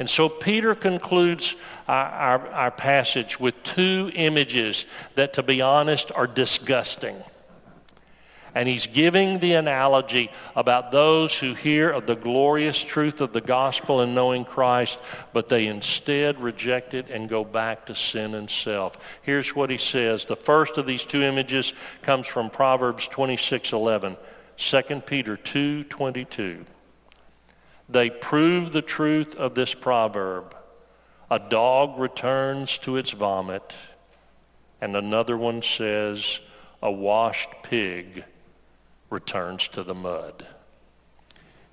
And 0.00 0.10
so 0.10 0.28
Peter 0.28 0.74
concludes 0.74 1.54
our, 1.86 2.06
our, 2.06 2.48
our, 2.48 2.70
passage 2.72 3.38
with 3.38 3.62
two 3.62 4.10
images 4.16 4.84
that, 5.14 5.34
to 5.34 5.44
be 5.44 5.60
honest, 5.60 6.10
are 6.10 6.26
disgusting. 6.26 7.14
And 8.58 8.68
he's 8.68 8.88
giving 8.88 9.38
the 9.38 9.52
analogy 9.52 10.32
about 10.56 10.90
those 10.90 11.32
who 11.32 11.54
hear 11.54 11.90
of 11.90 12.08
the 12.08 12.16
glorious 12.16 12.82
truth 12.82 13.20
of 13.20 13.32
the 13.32 13.40
gospel 13.40 14.00
and 14.00 14.16
knowing 14.16 14.44
Christ, 14.44 14.98
but 15.32 15.48
they 15.48 15.68
instead 15.68 16.40
reject 16.40 16.92
it 16.92 17.08
and 17.08 17.28
go 17.28 17.44
back 17.44 17.86
to 17.86 17.94
sin 17.94 18.34
and 18.34 18.50
self. 18.50 18.96
Here's 19.22 19.54
what 19.54 19.70
he 19.70 19.78
says. 19.78 20.24
The 20.24 20.34
first 20.34 20.76
of 20.76 20.86
these 20.86 21.04
two 21.04 21.22
images 21.22 21.72
comes 22.02 22.26
from 22.26 22.50
Proverbs 22.50 23.06
26:11. 23.06 24.16
2 24.56 25.06
Peter 25.06 25.36
2:22. 25.36 26.66
They 27.88 28.10
prove 28.10 28.72
the 28.72 28.82
truth 28.82 29.36
of 29.36 29.54
this 29.54 29.72
proverb. 29.72 30.56
A 31.30 31.38
dog 31.38 31.96
returns 31.96 32.76
to 32.78 32.96
its 32.96 33.12
vomit, 33.12 33.76
and 34.80 34.96
another 34.96 35.36
one 35.36 35.62
says, 35.62 36.40
a 36.82 36.90
washed 36.90 37.50
pig 37.62 38.24
returns 39.10 39.68
to 39.68 39.82
the 39.82 39.94
mud. 39.94 40.46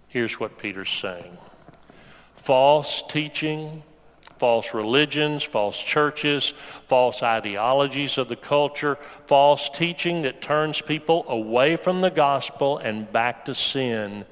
Here's 0.08 0.39
what 0.39 0.58
Peter's 0.58 0.89
saying. 0.89 1.38
False 2.36 3.04
teaching 3.10 3.84
false 4.38 4.74
religions, 4.74 5.43
false 5.43 5.82
churches, 5.82 6.54
false 6.88 7.24
ideologies 7.24 8.17
of 8.17 8.28
the 8.28 8.36
culture, 8.36 8.98
false 9.26 9.69
teaching 9.69 10.24
that 10.24 10.41
turns 10.41 10.82
people 10.82 11.26
away 11.28 11.76
from 11.76 12.02
the 12.02 12.12
gospel 12.12 12.78
and 12.80 13.12
back 13.12 13.45
to 13.45 13.56
sin 13.56 14.26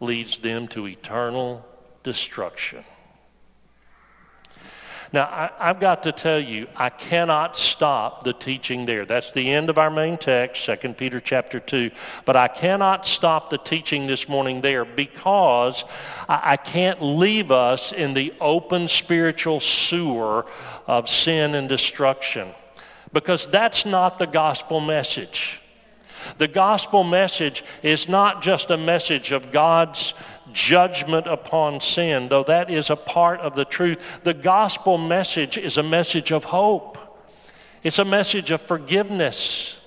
leads 0.00 0.38
them 0.38 0.68
to 0.68 0.86
eternal 0.86 1.64
destruction. 2.02 2.84
Now, 5.12 5.50
I, 5.58 5.68
have 5.68 5.80
got 5.80 6.02
to 6.04 6.12
tell 6.12 6.40
you, 6.40 6.66
I 6.76 6.90
cannot 6.90 7.56
stop 7.56 8.24
the 8.24 8.32
teaching 8.32 8.84
there. 8.84 9.04
That's 9.04 9.32
the 9.32 9.52
end 9.52 9.70
of 9.70 9.78
our 9.78 9.90
main 9.90 10.16
text, 10.16 10.64
2 10.64 10.94
Peter 10.94 11.20
chapter 11.20 11.60
2. 11.60 11.90
But 12.24 12.36
I 12.36 12.48
cannot 12.48 13.06
stop 13.06 13.50
the 13.50 13.58
teaching 13.58 14.06
this 14.06 14.28
morning 14.28 14.60
there 14.60 14.84
because 14.84 15.84
I, 16.28 16.40
I 16.52 16.56
can't 16.56 17.00
leave 17.00 17.50
us 17.50 17.92
in 17.92 18.14
the 18.14 18.34
open 18.40 18.88
spiritual 18.88 19.60
sewer 19.60 20.46
of 20.86 21.08
sin 21.08 21.54
and 21.54 21.68
destruction. 21.68 22.48
Because 23.12 23.46
that's 23.46 23.86
not 23.86 24.18
the 24.18 24.26
gospel 24.26 24.80
message. 24.80 25.60
The 26.38 26.48
gospel 26.48 27.04
message 27.04 27.64
is 27.82 28.08
not 28.08 28.42
just 28.42 28.70
a 28.70 28.76
message 28.76 29.32
of 29.32 29.52
God's 29.52 30.14
judgment 30.56 31.26
upon 31.26 31.78
sin, 31.80 32.28
though 32.28 32.42
that 32.44 32.70
is 32.70 32.88
a 32.88 32.96
part 32.96 33.40
of 33.40 33.54
the 33.54 33.64
truth. 33.66 34.02
The 34.24 34.32
gospel 34.32 34.96
message 34.96 35.58
is 35.58 35.76
a 35.76 35.82
message 35.82 36.32
of 36.32 36.44
hope. 36.44 36.96
It's 37.82 37.98
a 37.98 38.04
message 38.06 38.50
of 38.50 38.62
forgiveness. 38.62 39.78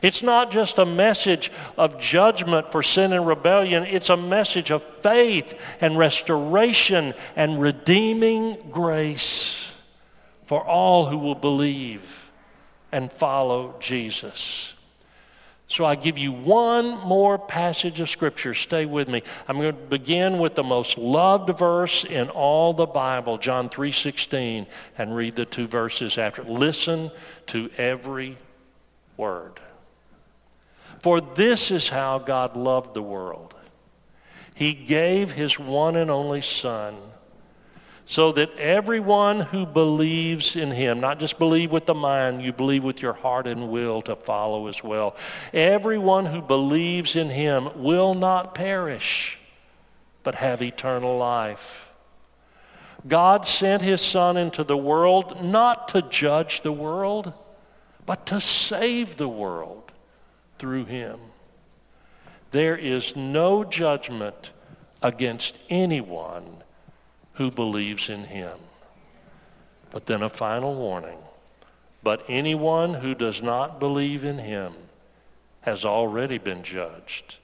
It's 0.00 0.22
not 0.22 0.52
just 0.52 0.78
a 0.78 0.86
message 0.86 1.50
of 1.76 1.98
judgment 1.98 2.70
for 2.70 2.84
sin 2.84 3.12
and 3.12 3.26
rebellion. 3.26 3.84
It's 3.84 4.10
a 4.10 4.16
message 4.16 4.70
of 4.70 4.84
faith 5.00 5.60
and 5.80 5.98
restoration 5.98 7.14
and 7.34 7.60
redeeming 7.60 8.58
grace 8.70 9.74
for 10.46 10.64
all 10.64 11.06
who 11.06 11.18
will 11.18 11.34
believe 11.34 12.30
and 12.92 13.12
follow 13.12 13.74
Jesus. 13.80 14.74
So 15.72 15.86
I 15.86 15.94
give 15.94 16.18
you 16.18 16.32
one 16.32 16.98
more 16.98 17.38
passage 17.38 18.00
of 18.00 18.10
Scripture. 18.10 18.52
Stay 18.52 18.84
with 18.84 19.08
me. 19.08 19.22
I'm 19.48 19.58
going 19.58 19.74
to 19.74 19.80
begin 19.80 20.36
with 20.36 20.54
the 20.54 20.62
most 20.62 20.98
loved 20.98 21.58
verse 21.58 22.04
in 22.04 22.28
all 22.28 22.74
the 22.74 22.84
Bible, 22.84 23.38
John 23.38 23.70
3.16, 23.70 24.66
and 24.98 25.16
read 25.16 25.34
the 25.34 25.46
two 25.46 25.66
verses 25.66 26.18
after. 26.18 26.42
Listen 26.42 27.10
to 27.46 27.70
every 27.78 28.36
word. 29.16 29.60
For 30.98 31.22
this 31.22 31.70
is 31.70 31.88
how 31.88 32.18
God 32.18 32.54
loved 32.54 32.92
the 32.92 33.00
world. 33.00 33.54
He 34.54 34.74
gave 34.74 35.32
his 35.32 35.58
one 35.58 35.96
and 35.96 36.10
only 36.10 36.42
Son 36.42 36.98
so 38.12 38.30
that 38.30 38.54
everyone 38.58 39.40
who 39.40 39.64
believes 39.64 40.54
in 40.54 40.70
him, 40.70 41.00
not 41.00 41.18
just 41.18 41.38
believe 41.38 41.72
with 41.72 41.86
the 41.86 41.94
mind, 41.94 42.42
you 42.42 42.52
believe 42.52 42.84
with 42.84 43.00
your 43.00 43.14
heart 43.14 43.46
and 43.46 43.70
will 43.70 44.02
to 44.02 44.14
follow 44.14 44.66
as 44.66 44.84
well. 44.84 45.16
Everyone 45.54 46.26
who 46.26 46.42
believes 46.42 47.16
in 47.16 47.30
him 47.30 47.70
will 47.74 48.12
not 48.12 48.54
perish, 48.54 49.40
but 50.24 50.34
have 50.34 50.60
eternal 50.60 51.16
life. 51.16 51.88
God 53.08 53.46
sent 53.46 53.80
his 53.80 54.02
son 54.02 54.36
into 54.36 54.62
the 54.62 54.76
world 54.76 55.42
not 55.42 55.88
to 55.88 56.02
judge 56.02 56.60
the 56.60 56.70
world, 56.70 57.32
but 58.04 58.26
to 58.26 58.42
save 58.42 59.16
the 59.16 59.26
world 59.26 59.90
through 60.58 60.84
him. 60.84 61.18
There 62.50 62.76
is 62.76 63.16
no 63.16 63.64
judgment 63.64 64.50
against 65.02 65.58
anyone 65.70 66.62
who 67.34 67.50
believes 67.50 68.08
in 68.08 68.24
him. 68.24 68.58
But 69.90 70.06
then 70.06 70.22
a 70.22 70.28
final 70.28 70.74
warning. 70.74 71.18
But 72.02 72.24
anyone 72.28 72.94
who 72.94 73.14
does 73.14 73.42
not 73.42 73.78
believe 73.78 74.24
in 74.24 74.38
him 74.38 74.74
has 75.60 75.84
already 75.84 76.38
been 76.38 76.62
judged 76.62 77.38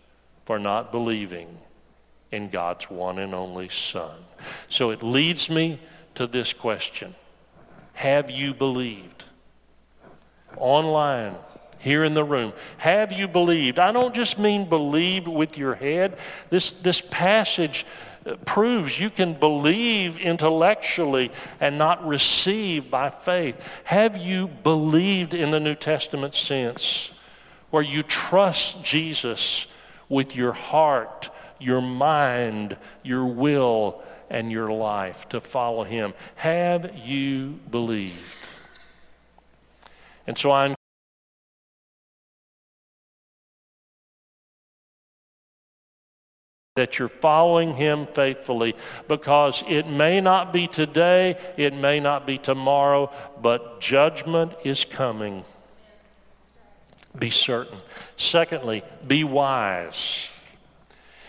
for 0.44 0.58
not 0.58 0.90
believing 0.90 1.58
in 2.32 2.48
God's 2.48 2.90
one 2.90 3.18
and 3.18 3.34
only 3.34 3.68
Son. 3.68 4.16
So 4.68 4.90
it 4.90 5.02
leads 5.02 5.48
me 5.48 5.80
to 6.14 6.26
this 6.26 6.52
question. 6.52 7.14
Have 7.94 8.30
you 8.30 8.54
believed? 8.54 9.24
Online, 10.56 11.36
here 11.78 12.04
in 12.04 12.14
the 12.14 12.24
room, 12.24 12.52
have 12.78 13.12
you 13.12 13.28
believed? 13.28 13.78
I 13.78 13.92
don't 13.92 14.14
just 14.14 14.38
mean 14.38 14.68
believed 14.68 15.28
with 15.28 15.56
your 15.56 15.74
head. 15.74 16.18
This, 16.50 16.72
this 16.72 17.00
passage 17.00 17.86
proves 18.44 18.98
you 18.98 19.10
can 19.10 19.34
believe 19.34 20.18
intellectually 20.18 21.30
and 21.60 21.78
not 21.78 22.06
receive 22.06 22.90
by 22.90 23.10
faith. 23.10 23.60
Have 23.84 24.16
you 24.16 24.48
believed 24.48 25.34
in 25.34 25.50
the 25.50 25.60
New 25.60 25.74
Testament 25.74 26.34
sense 26.34 27.12
where 27.70 27.82
you 27.82 28.02
trust 28.02 28.82
Jesus 28.82 29.66
with 30.08 30.34
your 30.34 30.52
heart, 30.52 31.30
your 31.58 31.80
mind, 31.80 32.76
your 33.02 33.26
will, 33.26 34.02
and 34.30 34.50
your 34.50 34.70
life 34.70 35.28
to 35.30 35.40
follow 35.40 35.84
him? 35.84 36.14
Have 36.36 36.96
you 36.96 37.58
believed? 37.70 38.18
And 40.26 40.36
so 40.36 40.50
I 40.50 40.74
that 46.78 46.96
you're 46.96 47.08
following 47.08 47.74
him 47.74 48.06
faithfully 48.14 48.76
because 49.08 49.64
it 49.66 49.88
may 49.88 50.20
not 50.20 50.52
be 50.52 50.68
today, 50.68 51.36
it 51.56 51.74
may 51.74 51.98
not 51.98 52.24
be 52.24 52.38
tomorrow, 52.38 53.10
but 53.42 53.80
judgment 53.80 54.52
is 54.62 54.84
coming. 54.84 55.42
Be 57.18 57.30
certain. 57.30 57.78
Secondly, 58.16 58.84
be 59.04 59.24
wise. 59.24 60.28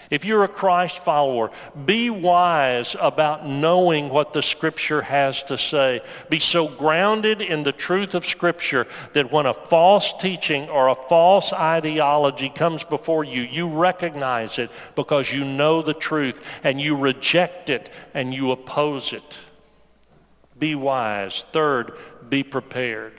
If 0.10 0.26
you're 0.26 0.44
a 0.44 0.48
Christ 0.48 1.00
follower, 1.00 1.52
be 1.86 2.10
wise 2.10 2.96
about 3.00 3.46
knowing 3.46 4.10
what 4.10 4.34
the 4.34 4.42
Scripture 4.42 5.04
has 5.04 5.44
to 5.44 5.58
say. 5.58 6.02
Be 6.30 6.40
so 6.40 6.68
grounded 6.68 7.42
in 7.42 7.62
the 7.62 7.72
truth 7.72 8.16
of 8.16 8.26
Scripture 8.26 8.88
that 9.14 9.32
when 9.32 9.46
a 9.46 9.54
false 9.54 10.14
teaching 10.14 10.68
or 10.70 10.88
a 10.88 10.96
false 10.96 11.54
ideology 11.54 12.50
comes 12.50 12.84
before 12.84 13.24
you, 13.24 13.44
you 13.44 13.68
recognize 13.68 14.58
it 14.58 14.72
because 14.96 15.32
you 15.32 15.46
know 15.46 15.84
the 15.84 15.94
truth 15.94 16.44
and 16.64 16.82
you 16.82 16.96
reject 16.96 17.70
it 17.70 17.92
and 18.16 18.34
you 18.34 18.50
oppose 18.50 19.14
it. 19.14 19.40
Be 20.58 20.74
wise. 20.74 21.46
Third, 21.52 21.94
be 22.28 22.42
prepared. 22.42 23.14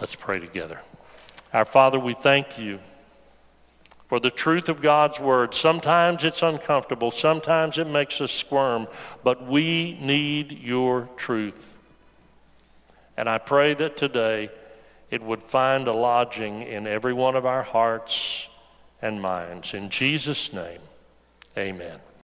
Let's 0.01 0.15
pray 0.15 0.39
together. 0.39 0.81
Our 1.53 1.65
Father, 1.65 1.99
we 1.99 2.15
thank 2.15 2.59
you 2.59 2.79
for 4.09 4.21
the 4.21 4.31
truth 4.31 4.69
of 4.69 4.81
God's 4.81 5.19
word. 5.19 5.55
Sometimes 5.55 6.25
it's 6.25 6.43
uncomfortable. 6.43 7.11
Sometimes 7.11 7.79
it 7.79 7.87
makes 7.87 8.21
us 8.21 8.31
squirm. 8.31 8.87
But 9.25 9.47
we 9.47 9.99
need 10.01 10.53
your 10.53 11.09
truth. 11.17 11.77
And 13.17 13.29
I 13.29 13.39
pray 13.39 13.75
that 13.75 13.97
today 13.97 14.51
it 15.11 15.23
would 15.23 15.43
find 15.43 15.89
a 15.89 15.93
lodging 15.93 16.63
in 16.63 16.87
every 16.87 17.13
one 17.13 17.35
of 17.35 17.45
our 17.45 17.63
hearts 17.63 18.49
and 19.03 19.21
minds. 19.21 19.75
In 19.75 19.91
Jesus' 19.91 20.53
name, 20.53 20.81
amen. 21.57 22.01